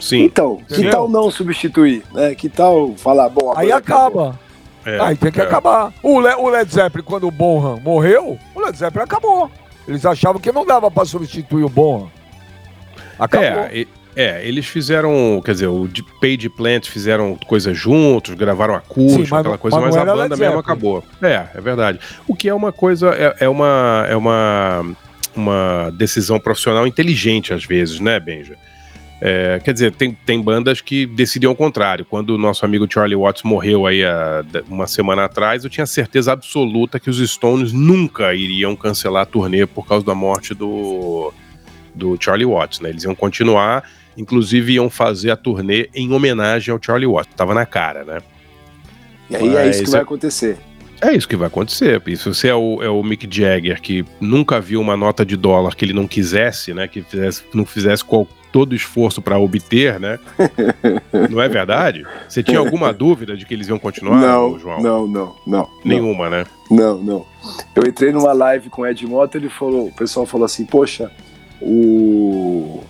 [0.00, 0.24] Sim.
[0.24, 0.84] Então, Entendeu?
[0.84, 2.02] que tal não substituir?
[2.12, 2.34] Né?
[2.34, 4.36] Que tal falar, bom, Aí acaba.
[4.84, 5.44] É, Aí tem que é.
[5.44, 5.92] acabar.
[6.02, 9.48] O, Le o Led Zeppelin, quando o Bonham morreu, o Led Zeppelin acabou.
[9.86, 12.10] Eles achavam que não dava para substituir o Bonham.
[13.16, 13.46] Acabou.
[13.46, 15.88] É, é, eles fizeram, quer dizer, o
[16.20, 20.58] Page Plant fizeram coisas juntos, gravaram acústico, Sim, aquela coisa, mas, mas a banda mesmo
[20.58, 21.04] acabou.
[21.22, 22.00] É, é verdade.
[22.26, 24.84] O que é uma coisa, é, é, uma, é uma,
[25.34, 28.56] uma decisão profissional inteligente às vezes, né, Benja?
[29.22, 32.06] É, quer dizer, tem, tem bandas que decidiam o contrário.
[32.06, 36.32] Quando o nosso amigo Charlie Watts morreu aí a, uma semana atrás, eu tinha certeza
[36.32, 41.32] absoluta que os Stones nunca iriam cancelar a turnê por causa da morte do,
[41.94, 42.88] do Charlie Watts, né?
[42.88, 43.84] Eles iam continuar
[44.16, 47.34] Inclusive iam fazer a turnê em homenagem ao Charlie Watts.
[47.34, 48.18] Tava na cara, né?
[49.30, 50.58] E aí Mas é isso que vai acontecer.
[51.02, 52.02] É isso que vai acontecer.
[52.16, 55.74] Se você é o, é o Mick Jagger, que nunca viu uma nota de dólar
[55.74, 56.86] que ele não quisesse, né?
[56.86, 60.18] Que fizesse, não fizesse qual, todo esforço para obter, né?
[61.30, 62.04] não é verdade?
[62.28, 64.82] Você tinha alguma dúvida de que eles iam continuar, não, João?
[64.82, 65.68] Não, não, não.
[65.82, 66.38] Nenhuma, não.
[66.38, 66.44] né?
[66.70, 67.26] Não, não.
[67.74, 71.10] Eu entrei numa live com o Ed Mota, ele falou, o pessoal falou assim, poxa,
[71.62, 72.82] o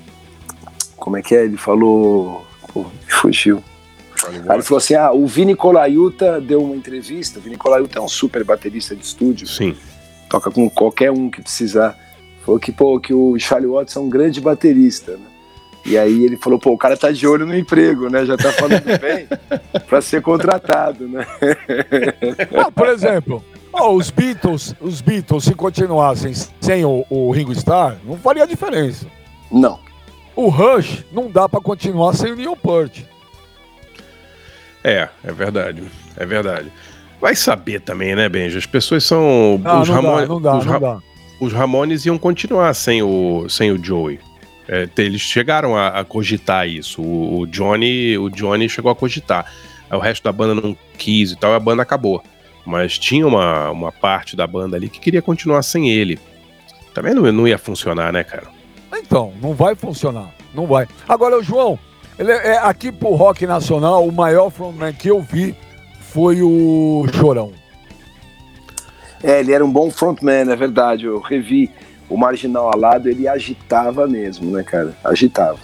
[1.01, 1.45] como é que é?
[1.45, 2.47] Ele falou.
[2.73, 3.65] Pô, fugiu.
[4.29, 7.39] Aí ele falou assim: ah, o Vini Colaiuta deu uma entrevista.
[7.39, 9.49] O Vini Colaiuta é um super baterista de estúdio.
[9.49, 9.75] Sim.
[10.29, 11.99] Toca com qualquer um que precisar.
[12.45, 15.27] Falou que, pô, que o Charlie Watts é um grande baterista, né?
[15.85, 18.25] E aí ele falou, pô, o cara tá de olho no emprego, né?
[18.25, 19.27] Já tá falando bem
[19.89, 21.27] para ser contratado, né?
[22.57, 27.97] Ah, por exemplo, oh, os Beatles, os Beatles, se continuassem sem o, o Ringo Starr,
[28.05, 29.07] não faria diferença.
[29.51, 29.79] Não.
[30.35, 33.03] O Rush não dá para continuar sem o Neil Peart.
[34.83, 35.83] É, é verdade.
[36.17, 36.73] É verdade.
[37.21, 38.59] Vai saber também, né, Benja?
[38.59, 39.61] As pessoas são.
[39.65, 40.99] Ah, os não, Ramones, dá, não dá, os, não dá.
[41.41, 44.19] Os Ramones iam continuar sem o, sem o Joey.
[44.67, 47.03] É, eles chegaram a, a cogitar isso.
[47.03, 49.53] O, o, Johnny, o Johnny chegou a cogitar.
[49.91, 52.23] O resto da banda não quis e tal, a banda acabou.
[52.65, 56.19] Mas tinha uma, uma parte da banda ali que queria continuar sem ele.
[56.95, 58.47] Também não, não ia funcionar, né, cara?
[59.11, 60.33] Então, não vai funcionar.
[60.55, 60.87] Não vai.
[61.09, 61.77] Agora, o João,
[62.17, 65.53] ele é, aqui pro rock nacional, o maior frontman que eu vi
[66.13, 67.51] foi o Chorão.
[69.21, 71.07] É, ele era um bom frontman, é verdade.
[71.07, 71.69] Eu revi
[72.09, 74.97] o Marginal Alado, ele agitava mesmo, né, cara?
[75.03, 75.59] Agitava.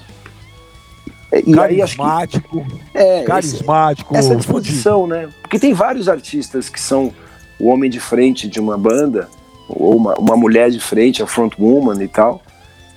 [1.30, 4.16] É, e carismático, que, é, carismático.
[4.16, 5.28] Essa, essa disposição, né?
[5.40, 7.14] Porque tem vários artistas que são
[7.60, 9.28] o homem de frente de uma banda,
[9.68, 12.42] ou uma, uma mulher de frente, a frontwoman e tal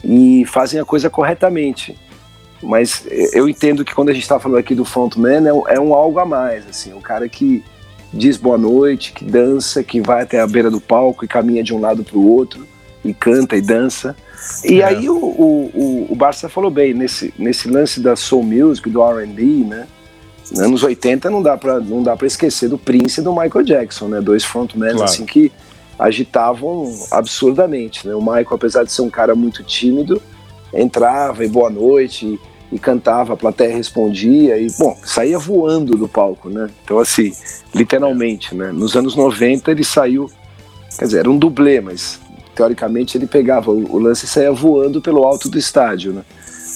[0.04, 1.98] e fazem a coisa corretamente.
[2.62, 5.80] Mas eu entendo que quando a gente está falando aqui do frontman, é, um, é
[5.80, 7.64] um algo a mais, assim, um cara que
[8.14, 11.74] diz boa noite, que dança, que vai até a beira do palco e caminha de
[11.74, 12.68] um lado para o outro,
[13.04, 14.16] e canta e dança.
[14.64, 14.86] E é.
[14.86, 19.44] aí o, o, o, Barça falou bem, nesse, nesse lance da soul music, do R&B,
[19.66, 19.88] né?
[20.52, 23.64] Nos anos 80 não dá para não dá para esquecer do Prince e do Michael
[23.64, 24.20] Jackson, né?
[24.20, 25.04] Dois frontmen claro.
[25.04, 25.52] assim que
[26.00, 28.08] agitavam absurdamente.
[28.08, 28.16] Né?
[28.16, 30.22] O Michael, apesar de ser um cara muito tímido,
[30.74, 36.08] entrava e boa noite e, e, cantava, a plateia respondia e, bom, saía voando do
[36.08, 36.70] palco, né?
[36.84, 37.34] Então, assim,
[37.76, 38.72] literalmente, né?
[38.72, 40.32] Nos anos 90 ele saiu,
[40.98, 42.20] quer dizer, era um dublê, mas
[42.56, 46.24] teoricamente ele pegava o, o lance e saía voando pelo alto do estádio, né?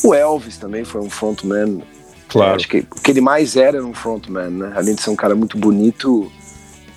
[0.03, 1.81] O Elvis também foi um frontman.
[2.27, 2.55] Claro.
[2.55, 4.73] Acho que o que ele mais era era um frontman, né?
[4.75, 6.29] Além de ser um cara muito bonito,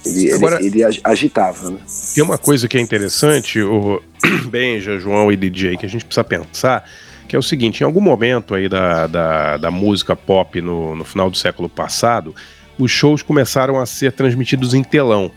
[0.06, 1.78] ele, Agora, ele, ele agitava, né?
[2.14, 4.02] Tem uma coisa que é interessante, o
[4.48, 6.88] Benja, João e DJ, que a gente precisa pensar,
[7.28, 11.04] que é o seguinte, em algum momento aí da, da, da música pop no, no
[11.04, 12.34] final do século passado,
[12.78, 15.30] os shows começaram a ser transmitidos em telão,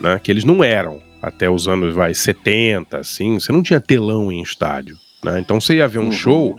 [0.00, 0.20] né?
[0.22, 4.42] Que eles não eram até os anos vai 70, assim, você não tinha telão em
[4.42, 5.38] estádio, né?
[5.40, 6.12] Então você ia ver um uhum.
[6.12, 6.58] show,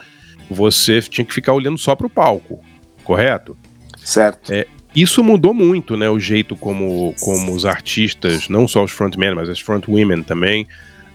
[0.50, 2.60] você tinha que ficar olhando só para o palco,
[3.04, 3.58] correto?
[4.04, 4.52] Certo.
[4.52, 4.68] É,
[5.02, 6.10] isso mudou muito, né?
[6.10, 10.68] O jeito como, como os artistas, não só os frontmen, mas as frontwomen também,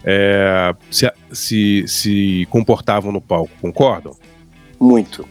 [0.03, 4.15] é, se, se, se comportavam no palco, concordam?
[4.79, 5.27] Muito.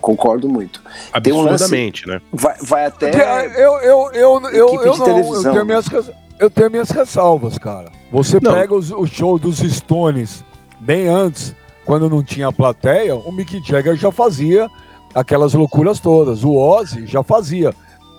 [0.00, 0.82] Concordo muito.
[1.12, 2.28] Absurdamente, um lance, né?
[2.32, 3.10] Vai, vai até.
[3.56, 5.86] Eu, eu, eu, eu, eu, eu não, eu tenho, minhas,
[6.38, 7.90] eu tenho minhas ressalvas, cara.
[8.12, 8.52] Você não.
[8.52, 10.44] pega os, o show dos Stones
[10.78, 14.70] bem antes, quando não tinha plateia, o Mick Jagger já fazia
[15.16, 16.44] aquelas loucuras todas.
[16.44, 17.74] O Ozzy já fazia.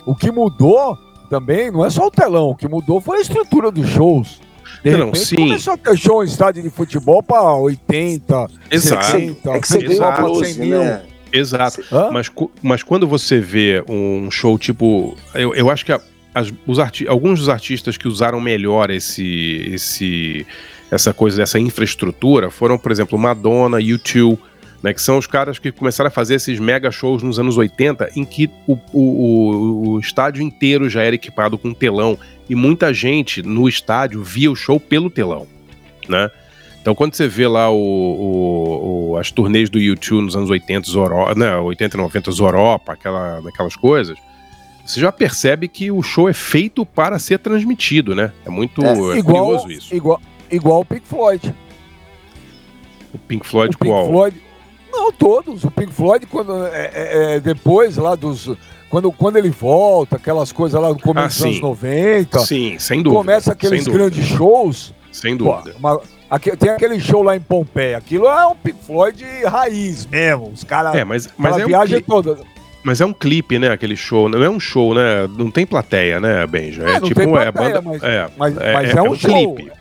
[0.06, 0.98] O que mudou
[1.30, 4.41] também não é só o telão, o que mudou foi a estrutura dos shows.
[4.84, 5.36] De não, repente, sim.
[5.36, 9.06] começou a ter show em estádio de futebol para 80, Exato.
[9.06, 10.80] 60, é que você para 100 mil.
[10.80, 11.02] Né?
[11.32, 11.84] Exato.
[12.12, 12.32] Mas,
[12.62, 15.16] mas quando você vê um show tipo.
[15.34, 16.00] Eu, eu acho que a,
[16.34, 20.48] as, os arti alguns dos artistas que usaram melhor esse, esse,
[20.89, 24.38] essa coisa dessa infraestrutura foram, por exemplo, Madonna, U2,
[24.82, 28.12] né, que são os caras que começaram a fazer esses mega shows nos anos 80,
[28.16, 32.18] em que o, o, o, estádio inteiro já era equipado com telão,
[32.50, 35.48] e muita gente no estádio via o show pelo telão,
[36.08, 36.30] né?
[36.82, 40.90] Então, quando você vê lá o, o, o, as turnês do YouTube nos anos 80,
[40.90, 44.18] Zoro, né, 80 e 90, Zoropa, aquela, aquelas coisas,
[44.86, 48.32] você já percebe que o show é feito para ser transmitido, né?
[48.46, 49.94] É muito é, é igual, curioso isso.
[49.94, 51.54] Igual, igual o Pink Floyd.
[53.14, 54.08] O Pink Floyd o Pink qual?
[54.08, 54.42] Floyd,
[54.98, 55.64] não, todos.
[55.64, 58.50] O Pink Floyd, quando, é, é, é, depois lá dos.
[58.89, 62.39] Quando, quando ele volta, aquelas coisas lá do começo ah, dos anos 90.
[62.39, 63.20] Sim, sem dúvida.
[63.20, 64.93] Começa aqueles grandes shows.
[65.12, 65.72] Sem dúvida.
[65.72, 67.98] Pô, uma, aqui, tem aquele show lá em Pompeia.
[67.98, 70.52] Aquilo é um Pink Floyd raiz mesmo.
[70.54, 70.95] Os caras.
[70.95, 72.38] É, mas, mas é viagem um toda.
[72.84, 73.70] Mas é um clipe, né?
[73.70, 74.30] Aquele show.
[74.30, 75.28] Não é um show, né?
[75.38, 76.84] Não tem plateia, né, Benja?
[76.84, 79.18] É, é tipo plateia, é, banda, mas, é, mas, é, mas é, é um, um.
[79.18, 79.72] Clipe.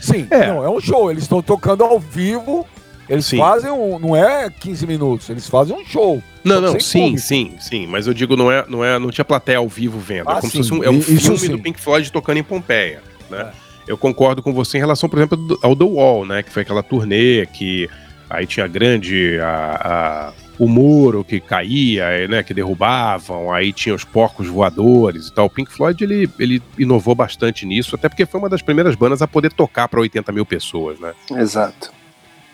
[0.00, 0.46] Sim, é.
[0.46, 1.10] Não, é um show.
[1.10, 2.66] Eles estão tocando ao vivo
[3.08, 3.38] eles sim.
[3.38, 3.98] fazem um.
[3.98, 6.22] Não é 15 minutos, eles fazem um show.
[6.42, 7.18] Não, não, sim, público.
[7.20, 7.86] sim, sim.
[7.86, 10.28] Mas eu digo, não é, não é, não tinha plateia ao vivo vendo.
[10.28, 10.62] Ah, é como sim.
[10.62, 11.48] se fosse um, é um filme sim.
[11.48, 13.02] do Pink Floyd tocando em Pompeia.
[13.30, 13.50] Né?
[13.50, 13.64] É.
[13.86, 16.42] Eu concordo com você em relação, por exemplo, ao The Wall, né?
[16.42, 17.88] Que foi aquela turnê que
[18.28, 19.38] aí tinha grande.
[19.40, 25.32] A, a, o muro que caía, né, que derrubavam, aí tinha os porcos voadores e
[25.32, 25.46] tal.
[25.46, 29.20] O Pink Floyd ele, ele inovou bastante nisso, até porque foi uma das primeiras bandas
[29.20, 31.12] a poder tocar para 80 mil pessoas, né?
[31.32, 31.92] Exato.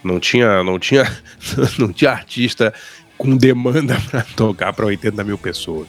[0.03, 1.05] Não tinha, não tinha,
[1.79, 2.73] não tinha artista
[3.19, 5.89] com demanda para tocar para 80 mil pessoas.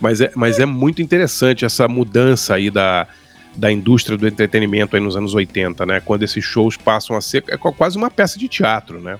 [0.00, 3.06] Mas é, mas é muito interessante essa mudança aí da,
[3.54, 6.00] da indústria do entretenimento aí nos anos 80, né?
[6.00, 9.18] Quando esses shows passam a ser é quase uma peça de teatro, né?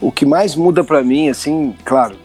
[0.00, 2.16] O que mais muda para mim, assim, claro,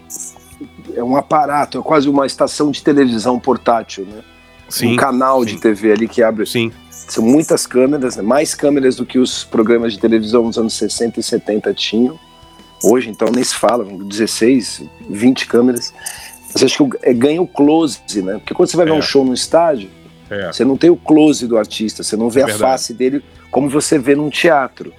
[0.94, 4.22] é um aparato, é quase uma estação de televisão portátil, né?
[4.70, 5.56] Sim, um canal sim.
[5.56, 6.46] de TV ali que abre.
[6.46, 6.72] Sim.
[6.90, 8.24] São muitas câmeras, né?
[8.24, 12.20] mais câmeras do que os programas de televisão nos anos 60 e 70 tinham.
[12.84, 15.94] Hoje, então, nem se fala, 16, 20 câmeras.
[16.54, 18.34] Mas acho que é, ganha o close, né?
[18.34, 18.96] Porque quando você vai ver é.
[18.96, 19.90] um show no estádio,
[20.30, 20.52] é.
[20.52, 23.70] você não tem o close do artista, você não vê é a face dele como
[23.70, 24.94] você vê num teatro.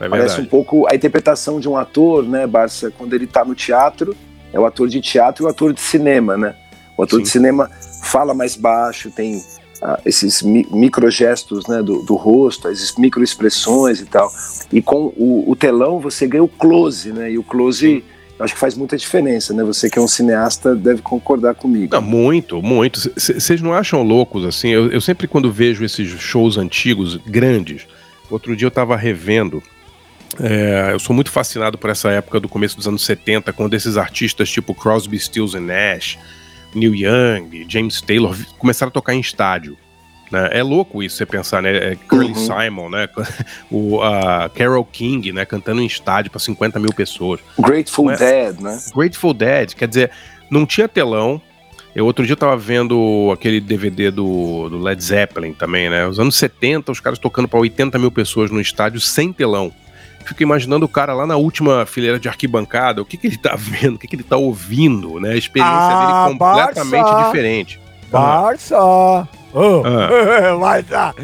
[0.00, 2.90] É Parece um pouco a interpretação de um ator, né, Barça?
[2.90, 4.16] Quando ele está no teatro,
[4.52, 6.56] é o ator de teatro e o ator de cinema, né?
[6.96, 7.22] O ator Sim.
[7.22, 7.70] de cinema
[8.02, 9.42] fala mais baixo, tem
[9.80, 14.30] ah, esses mi microgestos né, do, do, rosto, as microexpressões e tal.
[14.72, 17.32] E com o, o, telão você ganha o close, né?
[17.32, 18.04] E o close
[18.38, 19.62] acho que faz muita diferença, né?
[19.64, 21.94] Você que é um cineasta deve concordar comigo.
[21.94, 23.00] Não, muito, muito.
[23.16, 24.68] Vocês não acham loucos assim?
[24.68, 27.86] Eu, eu, sempre quando vejo esses shows antigos, grandes,
[28.30, 29.62] outro dia eu estava revendo.
[30.40, 33.96] É, eu sou muito fascinado por essa época do começo dos anos 70, quando esses
[33.96, 36.18] artistas tipo Crosby, Stills Nash,
[36.74, 39.76] Neil Young, James Taylor começaram a tocar em estádio.
[40.30, 40.48] Né?
[40.52, 41.92] É louco isso você pensar, né?
[41.92, 42.34] É Curly uhum.
[42.34, 43.08] Simon, né?
[43.70, 45.44] O uh, Carol King, né?
[45.44, 47.40] Cantando em estádio para 50 mil pessoas.
[47.58, 48.80] Grateful Mas, Dead, né?
[48.94, 50.10] Grateful Dead, quer dizer,
[50.50, 51.40] não tinha telão.
[51.94, 56.06] Eu outro dia eu tava vendo aquele DVD do, do Led Zeppelin também, né?
[56.06, 59.70] Os anos 70, os caras tocando para 80 mil pessoas no estádio sem telão
[60.22, 63.54] fico imaginando o cara lá na última fileira de arquibancada, o que, que ele tá
[63.56, 65.32] vendo, o que, que ele tá ouvindo, né?
[65.32, 67.26] A experiência ah, dele completamente Barça.
[67.26, 67.80] diferente.
[68.10, 69.28] Barça!
[69.54, 69.82] Oh.
[69.84, 70.56] Ah.
[70.60, 71.14] Mas ah,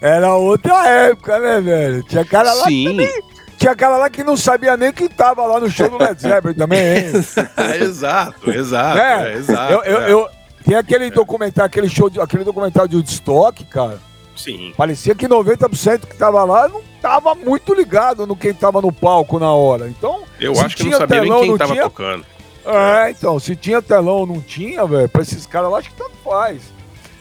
[0.00, 2.02] era outra época, né, velho?
[2.04, 2.84] Tinha cara lá Sim.
[2.84, 3.22] também.
[3.56, 6.54] tinha aquela lá que não sabia nem que tava lá no show do Led Zeppelin
[6.54, 7.12] também, hein?
[7.80, 9.72] exato, exato, é, é, exato.
[9.72, 10.12] Eu, eu, é.
[10.12, 10.28] eu,
[10.64, 11.10] tem aquele é.
[11.10, 13.98] documentário, aquele show, de, aquele documentário de Woodstock, cara.
[14.36, 14.72] Sim.
[14.76, 19.38] Parecia que 90% que tava lá não tava muito ligado no quem tava no palco
[19.38, 19.88] na hora.
[19.88, 21.82] Então, eu acho que não sabia telão, nem quem tava tinha...
[21.84, 22.26] tocando.
[22.64, 25.96] É, então, se tinha telão ou não tinha, velho, pra esses caras, eu acho que
[25.96, 26.62] tanto faz.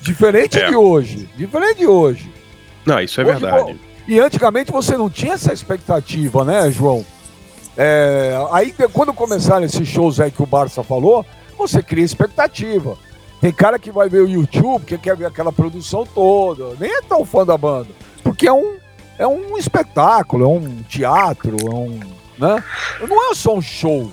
[0.02, 0.68] Diferente é.
[0.70, 1.30] de hoje.
[1.36, 2.32] Diferente de hoje.
[2.86, 3.74] Não, isso é hoje, verdade.
[3.74, 3.76] Pô,
[4.08, 7.06] e antigamente você não tinha essa expectativa, né, João?
[7.78, 11.26] É, aí quando começaram esses shows aí que o Barça falou,
[11.58, 12.98] você cria expectativa.
[13.42, 17.02] Tem cara que vai ver o YouTube, que quer ver aquela produção toda, nem é
[17.02, 17.90] tão fã da banda,
[18.24, 18.76] porque é um,
[19.18, 22.00] é um espetáculo, é um teatro, é um.
[22.38, 22.64] Né?
[23.08, 24.12] Não é só um show.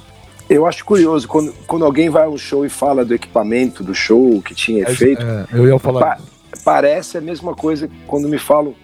[0.49, 3.95] Eu acho curioso, quando, quando alguém vai a um show e fala do equipamento do
[3.95, 5.25] show, que tinha é, efeito.
[5.25, 6.01] É, eu ia falar.
[6.01, 6.19] Pa
[6.65, 8.75] parece a mesma coisa quando me falam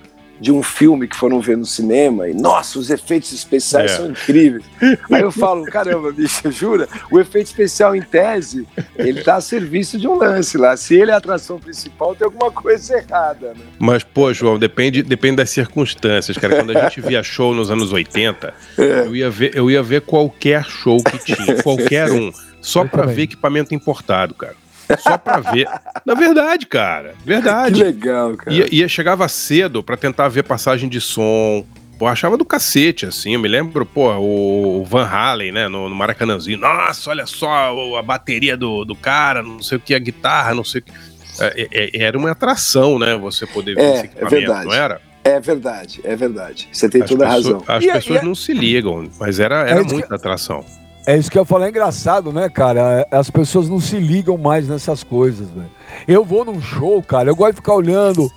[0.43, 3.97] de um filme que foram ver no cinema e, nossa, os efeitos especiais é.
[3.97, 4.65] são incríveis.
[5.09, 6.89] Aí eu falo, caramba, bicho, jura?
[7.13, 8.67] O efeito especial, em tese,
[8.97, 10.77] ele tá a serviço de um lance lá.
[10.77, 13.65] Se ele é a atração principal, tem alguma coisa errada, né?
[13.79, 16.57] Mas, pô, João, depende, depende das circunstâncias, cara.
[16.57, 18.83] Quando a gente via show nos anos 80, é.
[19.07, 23.23] eu, ia ver, eu ia ver qualquer show que tinha, qualquer um, só para ver
[23.23, 24.57] equipamento importado, cara.
[24.99, 25.69] Só pra ver.
[26.05, 27.15] Na verdade, cara.
[27.25, 27.75] Verdade.
[27.75, 28.55] Que legal, cara.
[28.55, 31.65] Ia, ia chegava cedo para tentar ver passagem de som.
[31.99, 33.35] Pô, achava do cacete, assim.
[33.35, 36.59] Eu me lembro, pô, o Van Halen, né, no, no Maracanãzinho.
[36.59, 40.65] Nossa, olha só a bateria do, do cara, não sei o que, a guitarra, não
[40.65, 40.93] sei o que.
[41.41, 43.17] É, é, é era uma atração, né?
[43.17, 44.67] Você poder ver é, esse é equipamento, é verdade.
[44.67, 45.01] não era?
[45.25, 46.69] É verdade, é verdade.
[46.73, 47.65] Você tem as toda pessoas, a razão.
[47.69, 50.65] As e, pessoas e, não se ligam, mas era, era muita atração.
[51.07, 53.07] É isso que eu falei, é engraçado, né, cara?
[53.11, 55.71] As pessoas não se ligam mais nessas coisas, velho.
[56.07, 58.31] Eu vou num show, cara, eu gosto de ficar olhando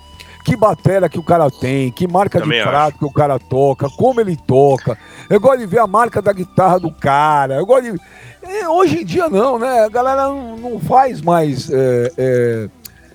[0.46, 2.98] que bateria que o cara tem, que marca Também de prato acho.
[2.98, 4.96] que o cara toca, como ele toca.
[5.28, 7.56] Eu gosto de ver a marca da guitarra do cara.
[7.56, 8.00] Eu gosto de.
[8.42, 9.80] É, hoje em dia não, né?
[9.80, 11.68] A galera não, faz mais.
[11.68, 12.68] É, é...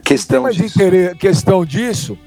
[0.03, 0.77] Questão, mais disso.
[0.77, 2.17] Interesse, questão disso.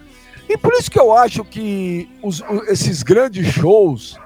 [0.48, 4.18] E por isso que eu acho que os, esses grandes shows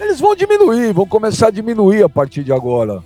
[0.00, 3.02] eles vão diminuir, vão começar a diminuir a partir de agora.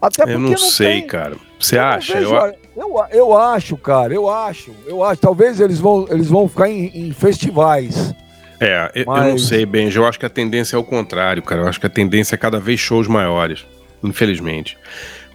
[0.00, 1.06] Até porque eu não, não sei, tem...
[1.06, 1.36] cara.
[1.58, 2.14] Você eu acha?
[2.14, 2.34] Vejo...
[2.34, 2.54] Eu...
[2.76, 3.04] eu...
[3.10, 4.72] Eu, acho, cara, eu acho.
[4.86, 5.20] Eu acho.
[5.20, 8.14] Talvez eles vão, eles vão ficar em, em festivais.
[8.58, 9.24] É, Mas...
[9.24, 9.96] eu não sei, Benji.
[9.96, 11.62] Eu acho que a tendência é o contrário, cara.
[11.62, 13.64] Eu acho que a tendência é cada vez shows maiores,
[14.02, 14.78] infelizmente.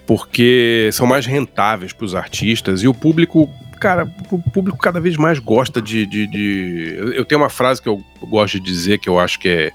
[0.05, 5.15] Porque são mais rentáveis para os artistas e o público cara, o público cada vez
[5.17, 9.07] mais gosta de, de, de, Eu tenho uma frase que eu gosto de dizer que
[9.07, 9.71] eu acho que é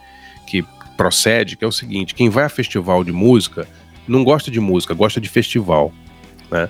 [0.47, 0.65] que
[0.97, 3.67] procede, que é o seguinte: quem vai a festival de música
[4.07, 5.93] não gosta de música, gosta de festival,
[6.51, 6.69] né?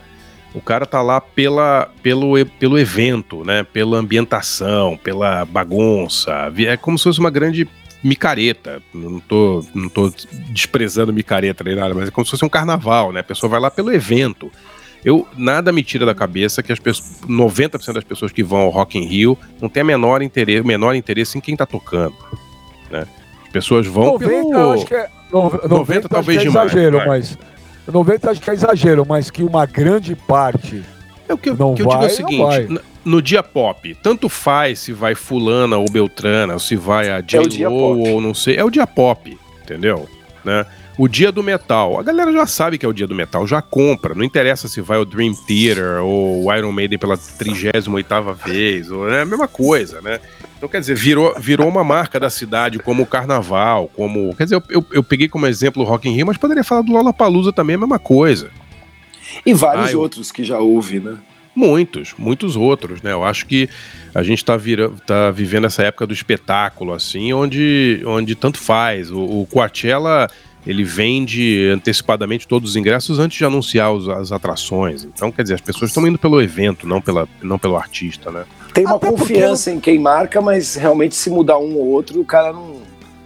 [0.55, 3.65] O cara tá lá pela, pelo, pelo evento, né?
[3.65, 6.53] Pela ambientação, pela bagunça.
[6.59, 7.67] É como se fosse uma grande
[8.05, 8.83] micareta.
[8.93, 10.13] Não tô, não tô
[10.51, 13.21] desprezando micareta nem nada, mas é como se fosse um carnaval, né?
[13.21, 14.53] A pessoa vai lá pelo evento.
[15.05, 18.71] Eu nada me tira da cabeça que as pessoas, 90% das pessoas que vão ao
[18.71, 22.15] Rock in Rio não tem a menor interesse, menor interesse em quem tá tocando,
[22.91, 23.07] né?
[23.53, 24.73] Pessoas vão 90, pelo...
[24.73, 27.39] acho que é, 90, 90 talvez que é demais, exagero, mas
[27.87, 30.83] 90 acho que é exagero, mas que uma grande parte
[31.29, 34.79] é o que, não que eu digo é o seguinte, no dia pop, tanto faz
[34.79, 37.63] se vai fulana ou beltrana, ou se vai a J.
[37.63, 40.09] É ou não sei, é o dia pop, entendeu?
[40.45, 40.65] Né?
[40.99, 43.63] O dia do metal, a galera já sabe que é o dia do metal, já
[43.63, 48.91] compra, não interessa se vai o Dream Theater ou o Iron Maiden pela 38ª vez,
[48.91, 50.21] ou, é a mesma coisa, né?
[50.57, 54.35] Então, quer dizer, virou, virou uma marca da cidade, como o carnaval, como.
[54.37, 56.83] Quer dizer, eu, eu, eu peguei como exemplo o Rock in Rio, mas poderia falar
[56.83, 58.51] do Lollapalooza também, a mesma coisa.
[59.47, 60.01] E vários eu...
[60.01, 61.17] outros que já houve, né?
[61.55, 63.13] Muitos, muitos outros, né?
[63.13, 63.69] Eu acho que
[64.15, 64.59] a gente está
[65.07, 69.11] tá vivendo essa época do espetáculo, assim, onde, onde tanto faz.
[69.11, 70.31] O, o Coachella
[70.67, 75.05] ele vende antecipadamente todos os ingressos antes de anunciar os, as atrações.
[75.05, 78.45] Então, quer dizer, as pessoas estão indo pelo evento, não, pela, não pelo artista, né?
[78.73, 79.91] Tem uma Até confiança porque...
[79.91, 82.81] em quem marca, mas realmente se mudar um ou outro, o cara não.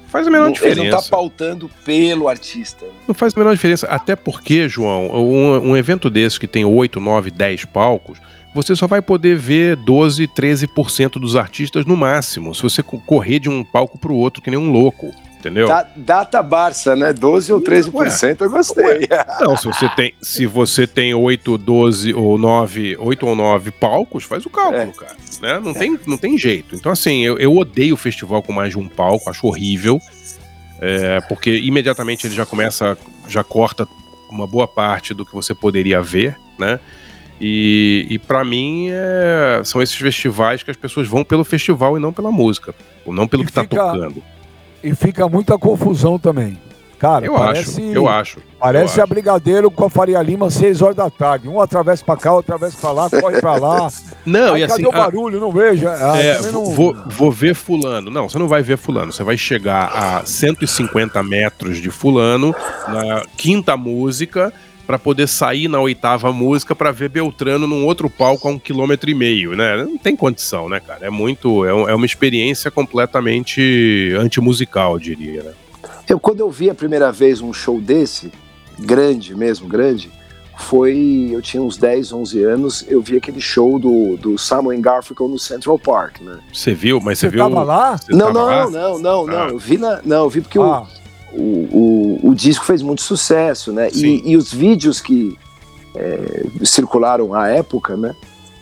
[0.08, 0.80] Faz a menor não, diferença.
[0.80, 2.86] Ele não tá pautando pelo artista.
[3.06, 3.86] Não faz a menor diferença.
[3.88, 8.18] Até porque, João, um, um evento desse que tem 8, 9, 10 palcos,
[8.54, 12.54] você só vai poder ver 12, 13% dos artistas no máximo.
[12.54, 15.12] Se você correr de um palco pro outro, que nem um louco
[15.46, 15.68] entendeu?
[15.68, 17.12] Da, data Barça, né?
[17.12, 18.36] 12 ou 13% Ué.
[18.40, 19.08] eu gostei.
[19.40, 24.24] Não, se você tem, se você tem 8, 12 ou 9, 8 ou 9 palcos,
[24.24, 24.86] faz o cálculo, é.
[24.86, 25.16] cara.
[25.40, 25.60] Né?
[25.60, 25.74] Não, é.
[25.74, 26.74] tem, não tem jeito.
[26.74, 30.00] Então, assim, eu, eu odeio o festival com mais de um palco, acho horrível.
[30.80, 33.88] É, porque imediatamente ele já começa, já corta
[34.30, 36.78] uma boa parte do que você poderia ver, né?
[37.40, 42.00] E, e para mim é, são esses festivais que as pessoas vão pelo festival e
[42.00, 42.74] não pela música,
[43.04, 44.22] ou não pelo e que tá fica, tá tocando.
[44.86, 46.56] E fica muita confusão também.
[46.98, 48.38] Cara, eu parece, acho, eu acho.
[48.58, 51.46] Parece eu a Brigadeiro com a Faria Lima, 6 horas da tarde.
[51.46, 53.88] Um atravessa pra cá, outro atravessa pra lá, corre pra lá.
[54.24, 54.86] Não, Aí, e cadê assim.
[54.86, 55.38] o barulho?
[55.38, 55.86] Não vejo.
[55.88, 56.64] Ah, é, não...
[56.66, 58.10] vou, vou ver fulano.
[58.10, 59.12] Não, você não vai ver fulano.
[59.12, 62.54] Você vai chegar a 150 metros de fulano
[62.88, 64.52] na quinta música
[64.86, 69.10] para poder sair na oitava música para ver Beltrano num outro palco a um quilômetro
[69.10, 69.76] e meio, né?
[69.84, 71.06] Não tem condição, né, cara?
[71.06, 75.52] É muito, é, é uma experiência completamente antimusical, eu diria, né?
[76.08, 78.30] Eu, quando eu vi a primeira vez um show desse,
[78.78, 80.10] grande mesmo, grande,
[80.58, 81.28] foi.
[81.32, 85.38] Eu tinha uns 10, 11 anos, eu vi aquele show do, do Simon Garfunkel no
[85.38, 86.38] Central Park, né?
[86.52, 87.00] Você viu?
[87.00, 87.40] Mas você, Você viu.
[87.44, 87.96] tava lá?
[87.96, 88.70] Você não, tava não, lá?
[88.70, 89.48] não, não, não, Ah.
[89.48, 90.00] Eu vi na.
[90.04, 90.86] Não, eu vi porque Ah, o,
[91.36, 93.88] o, o, o disco fez muito sucesso, né?
[93.94, 95.36] E, e os vídeos que
[95.94, 98.14] é, circularam à época, né?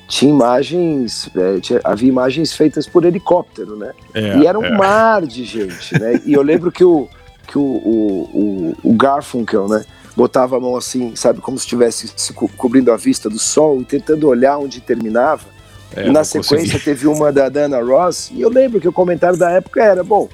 [0.07, 3.93] Tinha imagens, é, tinha- havia imagens feitas por helicóptero, né?
[4.13, 4.77] É, e era um é.
[4.77, 6.21] mar de gente, né?
[6.27, 7.09] E eu lembro que o,
[7.47, 9.85] que o, o, o, o Garfunkel, né?
[10.17, 13.81] Botava a mão assim, sabe, como se estivesse se co- cobrindo a vista do sol
[13.81, 15.43] e tentando olhar onde terminava.
[15.97, 16.85] É, e na sequência consegui.
[16.85, 20.29] teve uma da Dana Ross, e eu lembro que o comentário da época era, bom,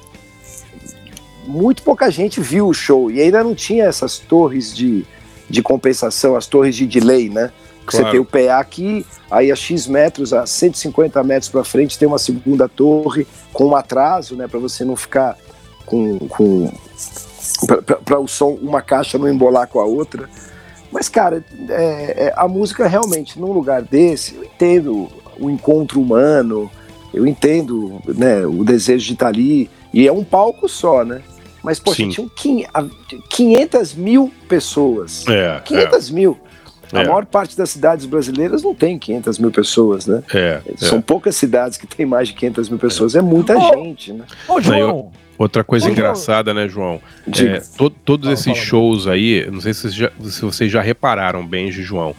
[1.51, 5.05] muito pouca gente viu o show, e ainda não tinha essas torres de,
[5.49, 7.51] de compensação, as torres de delay, né?
[7.85, 8.05] Que Claro.
[8.05, 12.07] Você tem o PA aqui, aí a X metros, a 150 metros para frente, tem
[12.07, 14.47] uma segunda torre com um atraso, né?
[14.47, 15.37] Para você não ficar
[15.85, 16.19] com.
[16.19, 16.71] com
[18.05, 20.29] para o som, uma caixa não embolar com a outra.
[20.91, 26.69] Mas, cara, é, é, a música realmente, num lugar desse, eu entendo o encontro humano,
[27.13, 31.21] eu entendo né, o desejo de estar ali, e é um palco só, né?
[31.63, 32.09] Mas, poxa, Sim.
[32.09, 32.85] tinham quin- a-
[33.29, 35.25] 500 mil pessoas.
[35.27, 36.37] É, 500 mil.
[36.93, 37.05] A É.
[37.05, 40.21] maior parte das cidades brasileiras não tem 500 mil pessoas, né?
[40.33, 40.77] é, é.
[40.77, 43.15] São poucas cidades que tem mais de 500 mil pessoas.
[43.15, 43.61] É muita Oh.
[43.83, 44.25] gente, né?
[44.47, 45.93] Ô, João, Outra coisa João.
[45.93, 47.01] engraçada, né, João?
[47.27, 50.71] É, to- todos Fala, esses fala, shows aí, não sei se vocês, já, se vocês
[50.71, 52.13] já repararam, Benji e João.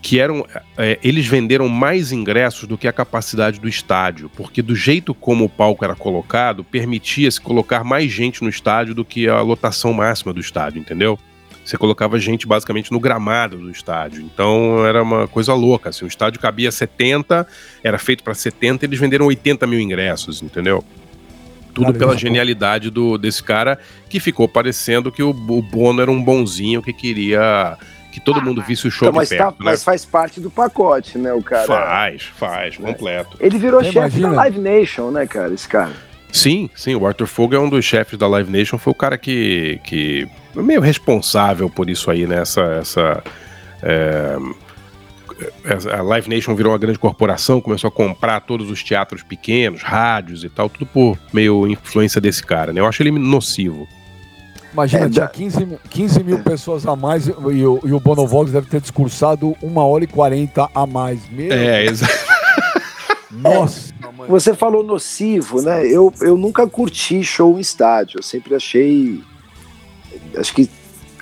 [0.00, 0.46] Que eram.
[0.76, 5.44] é, eles venderam mais ingressos do que a capacidade do estádio, porque do jeito como
[5.44, 10.32] o palco era colocado, permitia-se colocar mais gente no estádio do que a lotação máxima
[10.32, 11.18] do estádio, entendeu?
[11.68, 14.22] Você colocava gente basicamente no gramado do estádio.
[14.22, 15.90] Então era uma coisa louca.
[15.90, 17.46] Assim, o estádio cabia 70,
[17.84, 20.82] era feito para 70, eles venderam 80 mil ingressos, entendeu?
[21.74, 26.24] Tudo pela genialidade do, desse cara que ficou parecendo que o, o Bono era um
[26.24, 27.76] bonzinho que queria
[28.10, 29.70] que todo mundo visse o show Então, mas, de tá- perto, né?
[29.70, 31.34] mas faz parte do pacote, né?
[31.34, 31.66] O cara.
[31.66, 33.36] Faz, faz, completo.
[33.38, 34.30] Ele virou chefe da?
[34.30, 35.52] Live Nation, né, cara?
[35.52, 35.92] Esse cara.
[36.32, 39.16] Sim, sim, o Arthur Fogel é um dos chefes da Live Nation, foi o cara
[39.16, 42.42] que, que é meio responsável por isso aí, né?
[42.42, 43.22] Essa, essa,
[43.82, 44.36] é,
[45.96, 50.44] a Live Nation virou uma grande corporação, começou a comprar todos os teatros pequenos, rádios
[50.44, 52.80] e tal, tudo por meio influência desse cara, né?
[52.80, 53.86] Eu acho ele nocivo.
[54.72, 57.98] Imagina, É, tinha da- 15, mil- 15 mil pessoas a mais e o, e o
[58.00, 61.20] Bonovox deve ter discursado uma hora e 40 a mais.
[61.30, 62.12] Meu, É, exato.
[63.30, 64.28] nossa, mãe.
[64.28, 65.86] Você falou nocivo, né?
[65.86, 68.18] Eu, eu nunca curti show em estádio.
[68.18, 69.20] Eu sempre achei.
[70.36, 70.68] Acho que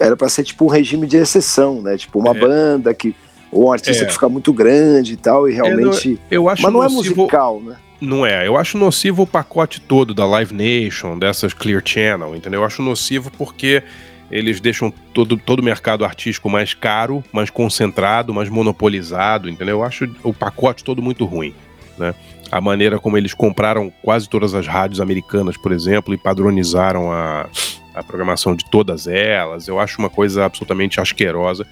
[0.00, 1.96] era pra ser tipo um regime de exceção, né?
[1.96, 2.40] Tipo uma É.
[2.40, 3.14] banda que
[3.52, 4.06] Ou um artista É.
[4.06, 6.18] que fica muito grande e tal, e realmente.
[6.28, 7.76] Eu acho Mas não é nocivo- musical, né?
[8.00, 8.46] Não é.
[8.46, 12.60] Eu acho nocivo o pacote todo da Live Nation, dessas Clear Channel, entendeu?
[12.60, 13.84] Eu acho nocivo porque
[14.32, 19.76] eles deixam todo, todo o mercado artístico mais caro, mais concentrado, mais monopolizado, entendeu?
[19.78, 21.54] Eu acho o pacote todo muito ruim,
[21.98, 22.14] né?
[22.50, 27.48] A maneira como eles compraram quase todas as rádios americanas, por exemplo, e padronizaram a,
[27.94, 31.66] a programação de todas elas, eu acho uma coisa absolutamente asquerosa.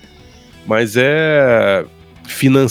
[0.67, 1.85] Mas é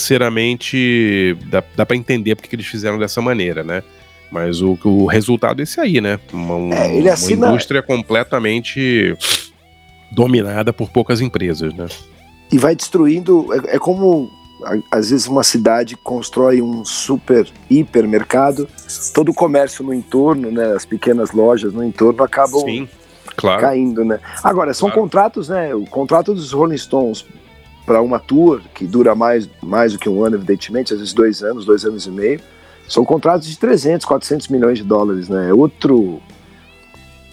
[0.03, 3.83] financeiramente dá, dá para entender porque que eles fizeram dessa maneira, né?
[4.31, 6.19] Mas o, o resultado é esse aí, né?
[6.31, 9.15] Uma, um- É, ele assina- uma indústria completamente
[10.11, 11.85] dominada por poucas empresas, né?
[12.51, 13.47] E vai destruindo.
[13.53, 14.29] É, é como.
[14.91, 18.67] Às vezes uma cidade constrói um super hipermercado,
[19.13, 22.87] todo o comércio no entorno, né, as pequenas lojas no entorno acabam Sim,
[23.35, 23.61] claro.
[23.61, 24.19] caindo, né?
[24.43, 25.01] Agora, são Claro.
[25.01, 25.73] contratos, né?
[25.75, 27.25] O contrato dos Rolling Stones
[27.85, 31.43] para uma tour, que dura mais, mais do que um ano, evidentemente, às vezes dois
[31.43, 32.39] anos, dois anos e meio,
[32.87, 35.49] são contratos de 300, 400 milhões de dólares, né?
[35.49, 36.21] É outro.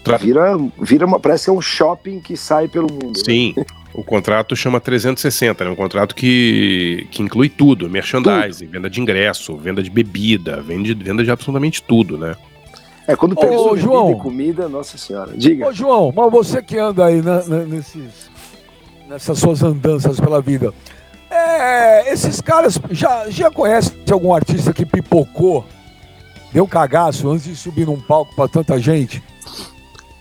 [0.04, 3.06] Tra- Vira, vira uma, parece que é um shopping que sai pelo mundo.
[3.18, 3.22] né?
[3.24, 3.54] Sim.
[3.92, 5.70] O contrato chama 360, né?
[5.70, 11.22] Um contrato que, que inclui tudo: merchandising, venda de ingresso, venda de bebida, vende, venda
[11.24, 12.34] de absolutamente tudo, né?
[13.06, 14.14] É, quando Ô, pegou bebida João.
[14.18, 15.32] comida, nossa senhora.
[15.36, 15.66] Diga.
[15.68, 18.30] Ô, João, mas você que anda aí na- na- nesses,
[19.08, 20.72] nessas suas andanças pela vida,
[21.28, 25.66] é, esses caras já, já conhecem algum artista que pipocou,
[26.52, 29.20] deu cagaço antes de subir num palco pra tanta gente?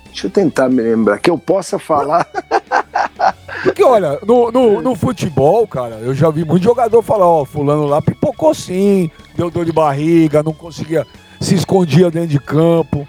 [0.10, 2.28] Deixa eu tentar me lembrar, que eu possa falar.
[3.64, 7.86] Porque, olha, no, no, no futebol, cara, eu já vi muito jogador falar, ó, fulano
[7.86, 11.06] lá pipocou sim, deu dor de barriga, não conseguia,
[11.42, 13.08] se escondia dentro de campo.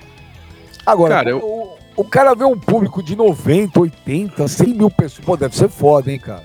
[0.84, 5.24] Agora, Cara, eu- o, o cara vê um público de 90, 80, 100 mil pessoas,
[5.24, 6.42] pô, deve ser foda, hein, cara?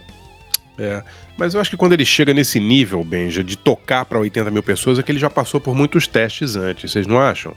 [0.78, 1.02] É,
[1.38, 4.62] mas eu acho que quando ele chega nesse nível, Benja, de tocar para 80 mil
[4.62, 7.54] pessoas, é que ele já passou por muitos testes antes, vocês não acham?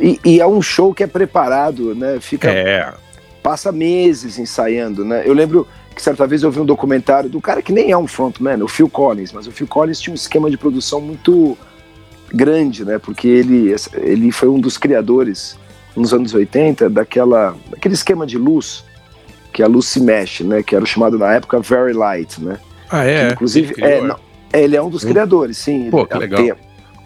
[0.00, 2.18] E, e é um show que é preparado, né?
[2.20, 2.92] Fica, É,
[3.42, 5.22] passa meses ensaiando, né?
[5.24, 8.06] Eu lembro que certa vez eu vi um documentário do cara que nem é um
[8.06, 11.56] frontman, o Phil Collins, mas o Phil Collins tinha um esquema de produção muito
[12.32, 12.98] grande, né?
[12.98, 15.56] Porque ele, ele foi um dos criadores
[15.94, 18.84] nos anos 80 daquela daquele esquema de luz
[19.52, 20.62] que a luz se mexe, né?
[20.62, 22.58] Que era chamado na época Very Light, né?
[22.90, 23.28] ah, é.
[23.28, 24.18] Que, inclusive, Ele criou, é, não,
[24.52, 25.90] é, ele é um dos criadores, sim.
[25.90, 26.42] Pô, que legal.
[26.42, 26.54] Tem,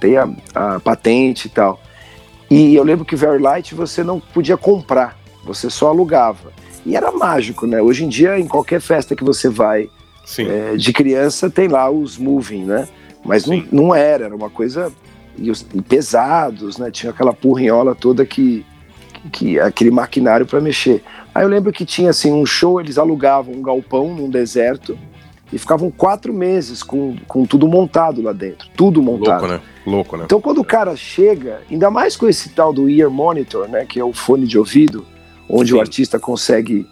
[0.00, 1.80] tem a, a patente e tal.
[2.50, 6.52] E eu lembro que Very Light você não podia comprar, você só alugava.
[6.84, 7.80] E era mágico, né?
[7.80, 9.88] Hoje em dia, em qualquer festa que você vai
[10.48, 12.88] é, de criança, tem lá os moving, né?
[13.24, 14.92] Mas não, não era, era uma coisa.
[15.36, 16.90] E, os- e pesados, né?
[16.90, 18.64] Tinha aquela porrinhola toda que.
[19.32, 21.02] que aquele maquinário para mexer.
[21.34, 24.98] Aí eu lembro que tinha assim um show, eles alugavam um galpão num deserto
[25.52, 29.40] e ficavam quatro meses com, com tudo montado lá dentro, tudo montado.
[29.40, 29.60] Louco, né?
[29.86, 30.24] Louco, né?
[30.24, 33.98] Então, quando o cara chega, ainda mais com esse tal do ear monitor, né, que
[33.98, 35.04] é o fone de ouvido,
[35.48, 35.76] onde Sim.
[35.76, 36.86] o artista consegue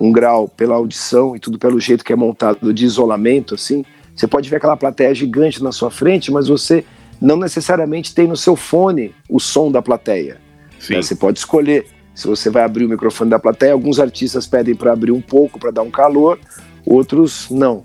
[0.00, 3.84] um grau pela audição e tudo pelo jeito que é montado de isolamento, assim,
[4.14, 6.84] você pode ver aquela plateia gigante na sua frente, mas você
[7.20, 10.40] não necessariamente tem no seu fone o som da plateia.
[10.78, 10.94] Sim.
[10.94, 11.02] né?
[11.02, 13.72] Você pode escolher se você vai abrir o microfone da plateia.
[13.72, 16.38] Alguns artistas pedem para abrir um pouco para dar um calor,
[16.86, 17.82] outros não.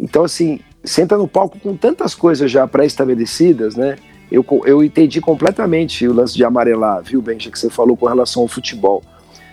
[0.00, 3.96] Então, assim, você entra no palco com tantas coisas já pré-estabelecidas, né?
[4.30, 8.42] Eu, eu entendi completamente o lance de amarelar, viu, Benja, que você falou com relação
[8.42, 9.02] ao futebol.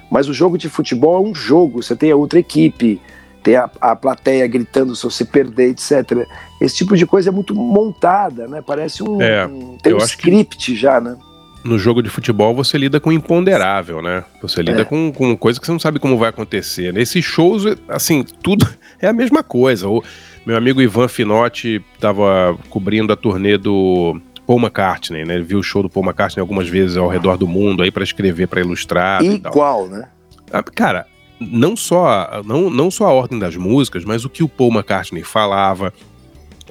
[0.09, 2.99] Mas o jogo de futebol é um jogo, você tem a outra equipe,
[3.43, 6.25] tem a, a plateia gritando se você perder, etc.
[6.61, 8.63] Esse tipo de coisa é muito montada, né?
[8.65, 9.21] Parece um.
[9.21, 11.15] É, um- tem um script já, né?
[11.63, 14.23] No jogo de futebol você lida com imponderável, né?
[14.41, 14.85] Você lida É.
[14.85, 16.93] com, com coisa que você não sabe como vai acontecer.
[16.93, 18.65] Nesses shows, assim, tudo
[19.01, 19.89] é a mesma coisa.
[19.89, 20.01] O
[20.49, 25.35] meu amigo Ivan Finotti estava cobrindo a turnê do Paul McCartney, né?
[25.35, 28.03] Ele viu o show do Paul McCartney algumas vezes ao redor do mundo aí para
[28.03, 29.23] escrever, para ilustrar.
[29.23, 30.09] Igual, né?
[30.51, 31.05] Ah, Cara,
[31.39, 35.21] não só, não, não só a ordem das músicas, mas o que o Paul McCartney
[35.21, 35.93] falava,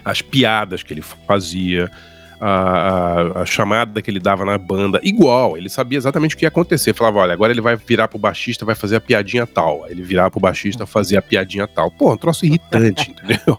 [0.05, 1.89] as piadas que ele fazia,
[2.41, 6.45] a, a- a chamada que ele dava na banda, igual, ele sabia exatamente o que
[6.45, 6.95] ia acontecer.
[6.95, 9.85] Falava, olha, agora ele vai virar pro baixista, vai fazer a piadinha tal.
[9.85, 11.91] Aí Ele virar pro baixista, fazer a piadinha tal.
[11.91, 13.59] Pô, um troço irritante, entendeu?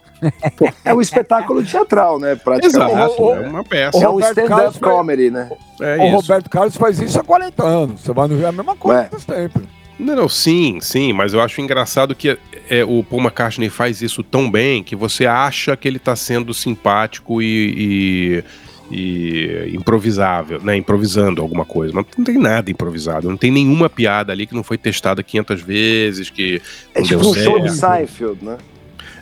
[0.85, 2.35] É um espetáculo teatral, né?
[2.35, 2.91] Praticamente.
[2.93, 3.97] Exato, o- é uma peça.
[4.03, 5.49] É um stand-up comedy, né?
[5.79, 6.09] É o.
[6.15, 8.01] Roberto Carlos faz isso há 40 anos.
[8.01, 9.63] Você vai no ver a mesma coisa sempre.
[9.99, 12.37] Não, não, sim, sim, mas eu acho engraçado que
[12.69, 16.53] é, o Paul McCartney faz isso tão bem que você acha que ele tá sendo
[16.53, 18.43] simpático e, e-
[18.91, 20.75] e improvisável, né?
[20.75, 21.93] Improvisando alguma coisa.
[21.93, 25.61] Mas não tem nada improvisado, não tem nenhuma piada ali que não foi testada 500
[25.61, 26.61] vezes, que
[26.93, 27.71] É tipo um show de.
[27.71, 28.57] Seinfeld, né?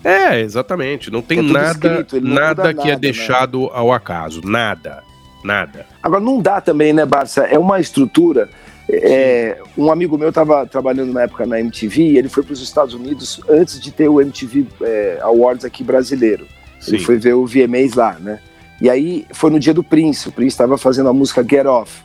[0.03, 1.11] É, exatamente.
[1.11, 2.99] Não tem É nada, escrito, ele nada muda que é nada, né?
[2.99, 4.41] deixado ao acaso.
[4.43, 5.03] Nada.
[5.43, 5.85] Nada.
[6.01, 7.41] Agora, não dá também, né, Barça?
[7.43, 8.49] É uma estrutura.
[8.89, 12.61] é, um amigo meu estava trabalhando na época na MTV e ele foi para os
[12.61, 16.47] Estados Unidos antes de ter o MTV é, Awards aqui brasileiro.
[16.87, 17.05] Ele Sim.
[17.05, 18.39] foi ver o VMAs lá, né?
[18.81, 20.29] E aí foi no dia do Prince.
[20.29, 22.01] O Prince estava fazendo a música Get Off.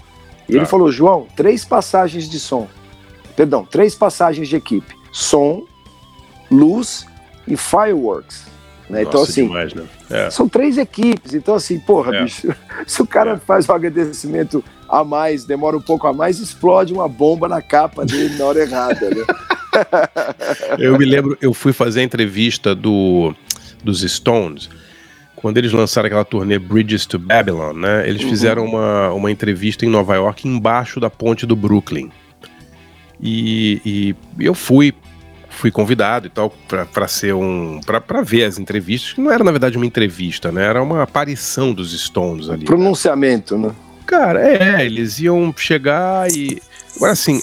[0.49, 0.67] E ele Tá.
[0.67, 2.69] falou: João, três passagens de som.
[3.37, 5.65] Perdão, três passagens de equipe: som,
[6.51, 7.07] luz
[7.47, 8.51] e fireworks.
[8.91, 9.03] Né?
[9.03, 9.85] então, Nossa, assim, demais, né?
[10.11, 10.29] É.
[10.29, 12.25] são três equipes, então assim, porra, É.
[12.25, 12.55] bicho,
[12.87, 13.37] se o cara É.
[13.39, 18.05] faz um agradecimento a mais, demora um pouco a mais, explode uma bomba na capa
[18.05, 19.25] dele na hora errada, né?
[20.79, 23.35] Eu me lembro, eu fui fazer a entrevista do,
[23.83, 24.69] dos Stones,
[25.43, 28.09] quando eles lançaram aquela turnê Bridges to Babylon, né?
[28.09, 28.31] Eles Uhum.
[28.31, 32.11] fizeram uma, uma entrevista em Nova York, embaixo da ponte do Brooklyn.
[33.21, 34.95] E, e eu fui
[35.49, 36.51] fui convidado e tal
[36.95, 40.65] para ser um para ver as entrevistas que não era na verdade uma entrevista né
[40.65, 42.67] era uma aparição dos Stones ali né?
[42.67, 43.71] Pronunciamento, né?
[44.07, 46.61] Cara, é, eles iam chegar e.
[46.97, 47.41] Agora, assim,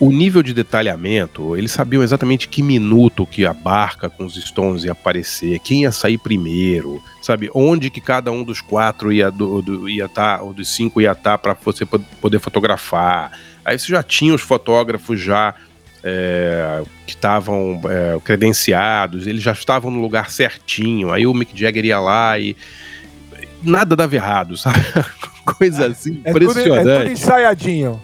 [0.00, 4.84] o nível de detalhamento, eles sabiam exatamente que minuto que a barca com os Stones
[4.84, 7.50] ia aparecer, quem ia sair primeiro, sabe?
[7.52, 11.12] Onde que cada um dos quatro ia do, do- ia estar, ou dos cinco ia
[11.12, 13.32] estar para você po- poder fotografar.
[13.64, 15.54] Aí você já tinha os fotógrafos já.
[16.04, 21.10] é, que estavam é, credenciados, eles já estavam no lugar certinho.
[21.12, 22.56] Aí o Mick Jagger ia lá e
[23.62, 24.78] nada dava errado, sabe?
[25.44, 26.98] Coisa assim É tudo, é impressionante.
[27.00, 28.00] tudo ensaiadinho.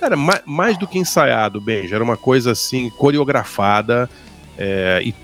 [0.00, 4.08] Cara, ma- mais do que ensaiado, Benji, era uma coisa assim, coreografada
[4.58, 5.14] é, e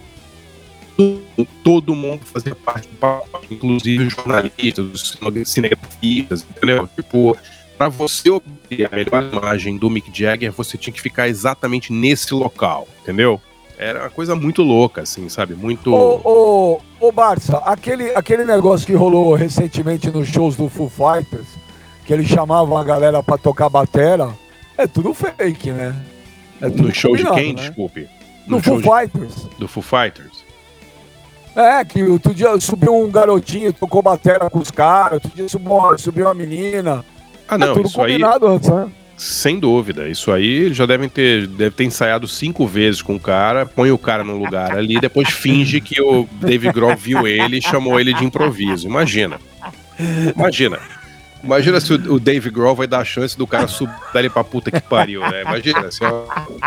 [0.96, 6.88] to- todo mundo fazia parte do pacote, inclusive os jornalistas, os cine- cinegrafistas, entendeu?
[6.94, 7.36] Tipo,
[7.76, 12.32] pra você obter a melhor imagem do Mick Jagger, você tinha que ficar exatamente nesse
[12.34, 13.40] local, entendeu?
[13.78, 15.54] Era uma coisa muito louca, assim, sabe?
[15.54, 15.92] Muito.
[15.92, 21.48] Ô, ô, ô Barça, aquele, aquele negócio que rolou recentemente nos shows do Foo Fighters,
[22.06, 24.30] que eles chamavam a galera pra tocar batera,
[24.78, 25.94] é tudo fake, né?
[26.60, 27.60] É tudo no show de quem, né?
[27.62, 28.08] desculpe?
[28.46, 29.48] No show Foo de- Fighters.
[29.58, 30.44] do Foo Fighters?
[31.54, 35.72] É, que outro dia subiu um garotinho, tocou batera com os caras, outro dia subiu
[35.72, 37.04] uma, subiu uma menina.
[37.46, 38.12] Ah, é não, tudo isso aí.
[38.12, 38.88] combinado antes, né?
[39.18, 40.08] Sem dúvida.
[40.08, 43.98] Isso aí já devem ter, deve ter ensaiado cinco vezes com o cara, põe o
[43.98, 48.14] cara num lugar ali, depois finge que o Dave Grohl viu ele e chamou ele
[48.14, 48.88] de improviso.
[48.88, 49.38] Imagina.
[50.34, 50.78] Imagina.
[51.42, 54.44] Imagina se o o Dave Grohl vai dar a chance do cara subir dali pra
[54.44, 55.42] puta que pariu, né?
[55.42, 55.90] Imagina.
[55.90, 56.24] Se ó,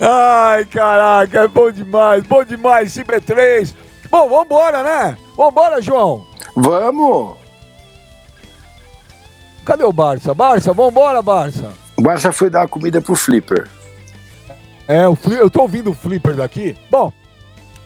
[0.00, 3.74] Ai, caraca, é bom demais, bom demais, CB3.
[4.10, 5.16] Bom, vambora, né?
[5.36, 6.26] Vambora, João.
[6.54, 7.36] Vamos!
[9.64, 10.34] Cadê o Barça?
[10.34, 11.72] Barça, vambora, Barça.
[11.96, 13.68] O Barça foi dar comida pro Flipper.
[14.88, 16.76] É, o Fli- eu tô ouvindo o Flipper daqui.
[16.90, 17.12] Bom,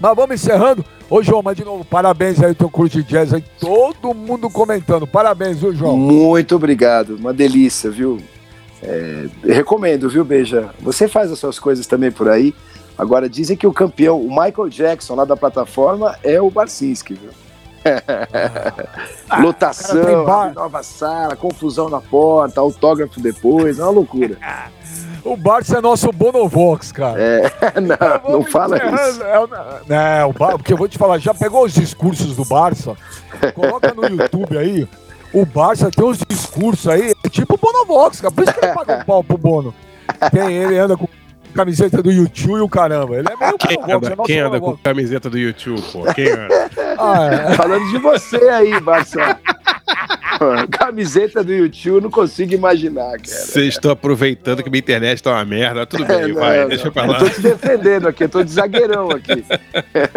[0.01, 0.85] mas vamos encerrando.
[1.09, 3.45] Ô, João, mas de novo, parabéns aí, teu curso de jazz aí.
[3.61, 5.07] Todo mundo comentando.
[5.07, 5.97] Parabéns, viu, João?
[5.97, 8.21] Muito obrigado, uma delícia, viu?
[8.83, 10.71] É, recomendo, viu, Beija?
[10.81, 12.55] Você faz as suas coisas também por aí.
[12.99, 17.31] Agora dizem que o campeão, o Michael Jackson lá da plataforma, é o Barcinski, viu?
[17.85, 24.37] cara, Lotação, bar- nova sala, confusão na porta, autógrafo depois, é uma loucura.
[25.25, 27.19] O Barça é nosso Bonovox, cara.
[27.77, 29.23] não, não Vamos fala isso.
[29.23, 29.49] É, o-
[29.87, 32.97] né, o Bar- porque eu vou te falar, já pegou os discursos do Barça?
[33.55, 34.89] Coloca no YouTube aí.
[35.33, 38.33] O Barça tem uns discursos aí, é tipo o Bonovox, cara.
[38.33, 39.75] Por isso que ele paga um pau pro Bono.
[40.33, 41.09] Tem, ele anda com
[41.55, 43.17] camiseta do YouTube e o caramba.
[43.17, 46.05] Ele é meio quem Bonovox, é anda, nosso quem anda com camiseta do YouTube, pô?
[46.15, 46.71] Quem anda?
[46.99, 47.55] Ah, é.
[47.55, 49.39] Falando de você aí, Barça.
[50.71, 53.21] Camiseta do YouTube, não consigo imaginar, cara.
[53.25, 55.87] Vocês estão aproveitando que minha internet tá uma merda.
[55.87, 56.69] Tudo bem, É, não, vai, não.
[56.69, 57.19] deixa pra Eu lá.
[57.19, 59.45] tô te defendendo aqui, eu tô de zagueirão aqui.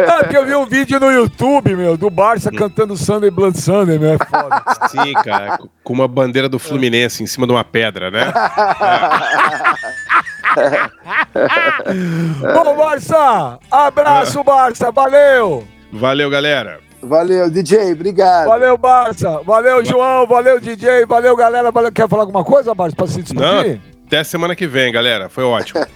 [0.08, 3.98] Ah, porque eu vi um vídeo no YouTube, meu, do Barça cantando Sunday Blood Sunday,
[4.00, 4.64] meu, é foda.
[4.90, 8.32] Sim, cara, com- com uma bandeira do Fluminense em cima de uma pedra, né?
[12.54, 15.66] Bom, Barça, abraço, Barça, valeu!
[15.92, 16.80] Valeu, galera.
[17.02, 18.48] Valeu, DJ, obrigado.
[18.48, 21.92] Valeu, Barça, valeu, João, valeu, DJ, valeu, galera, valeu.
[21.92, 23.82] Quer falar alguma coisa, Barça, pra se despedir?
[24.06, 25.30] Até semana que vem, galera.
[25.30, 25.86] Foi ótimo.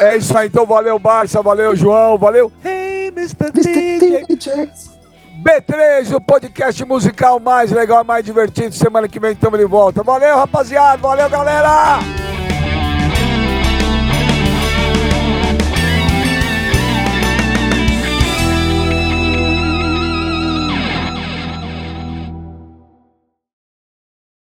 [0.00, 2.50] É isso aí, então valeu, Barça, valeu, João, valeu.
[2.64, 3.52] Hey, Mr.
[3.52, 4.24] DJ.
[4.26, 4.70] DJ.
[5.44, 8.74] B3, o podcast musical mais legal, mais divertido.
[8.74, 10.02] Semana que vem estamos de volta.
[10.02, 11.98] Valeu, rapaziada, valeu, galera!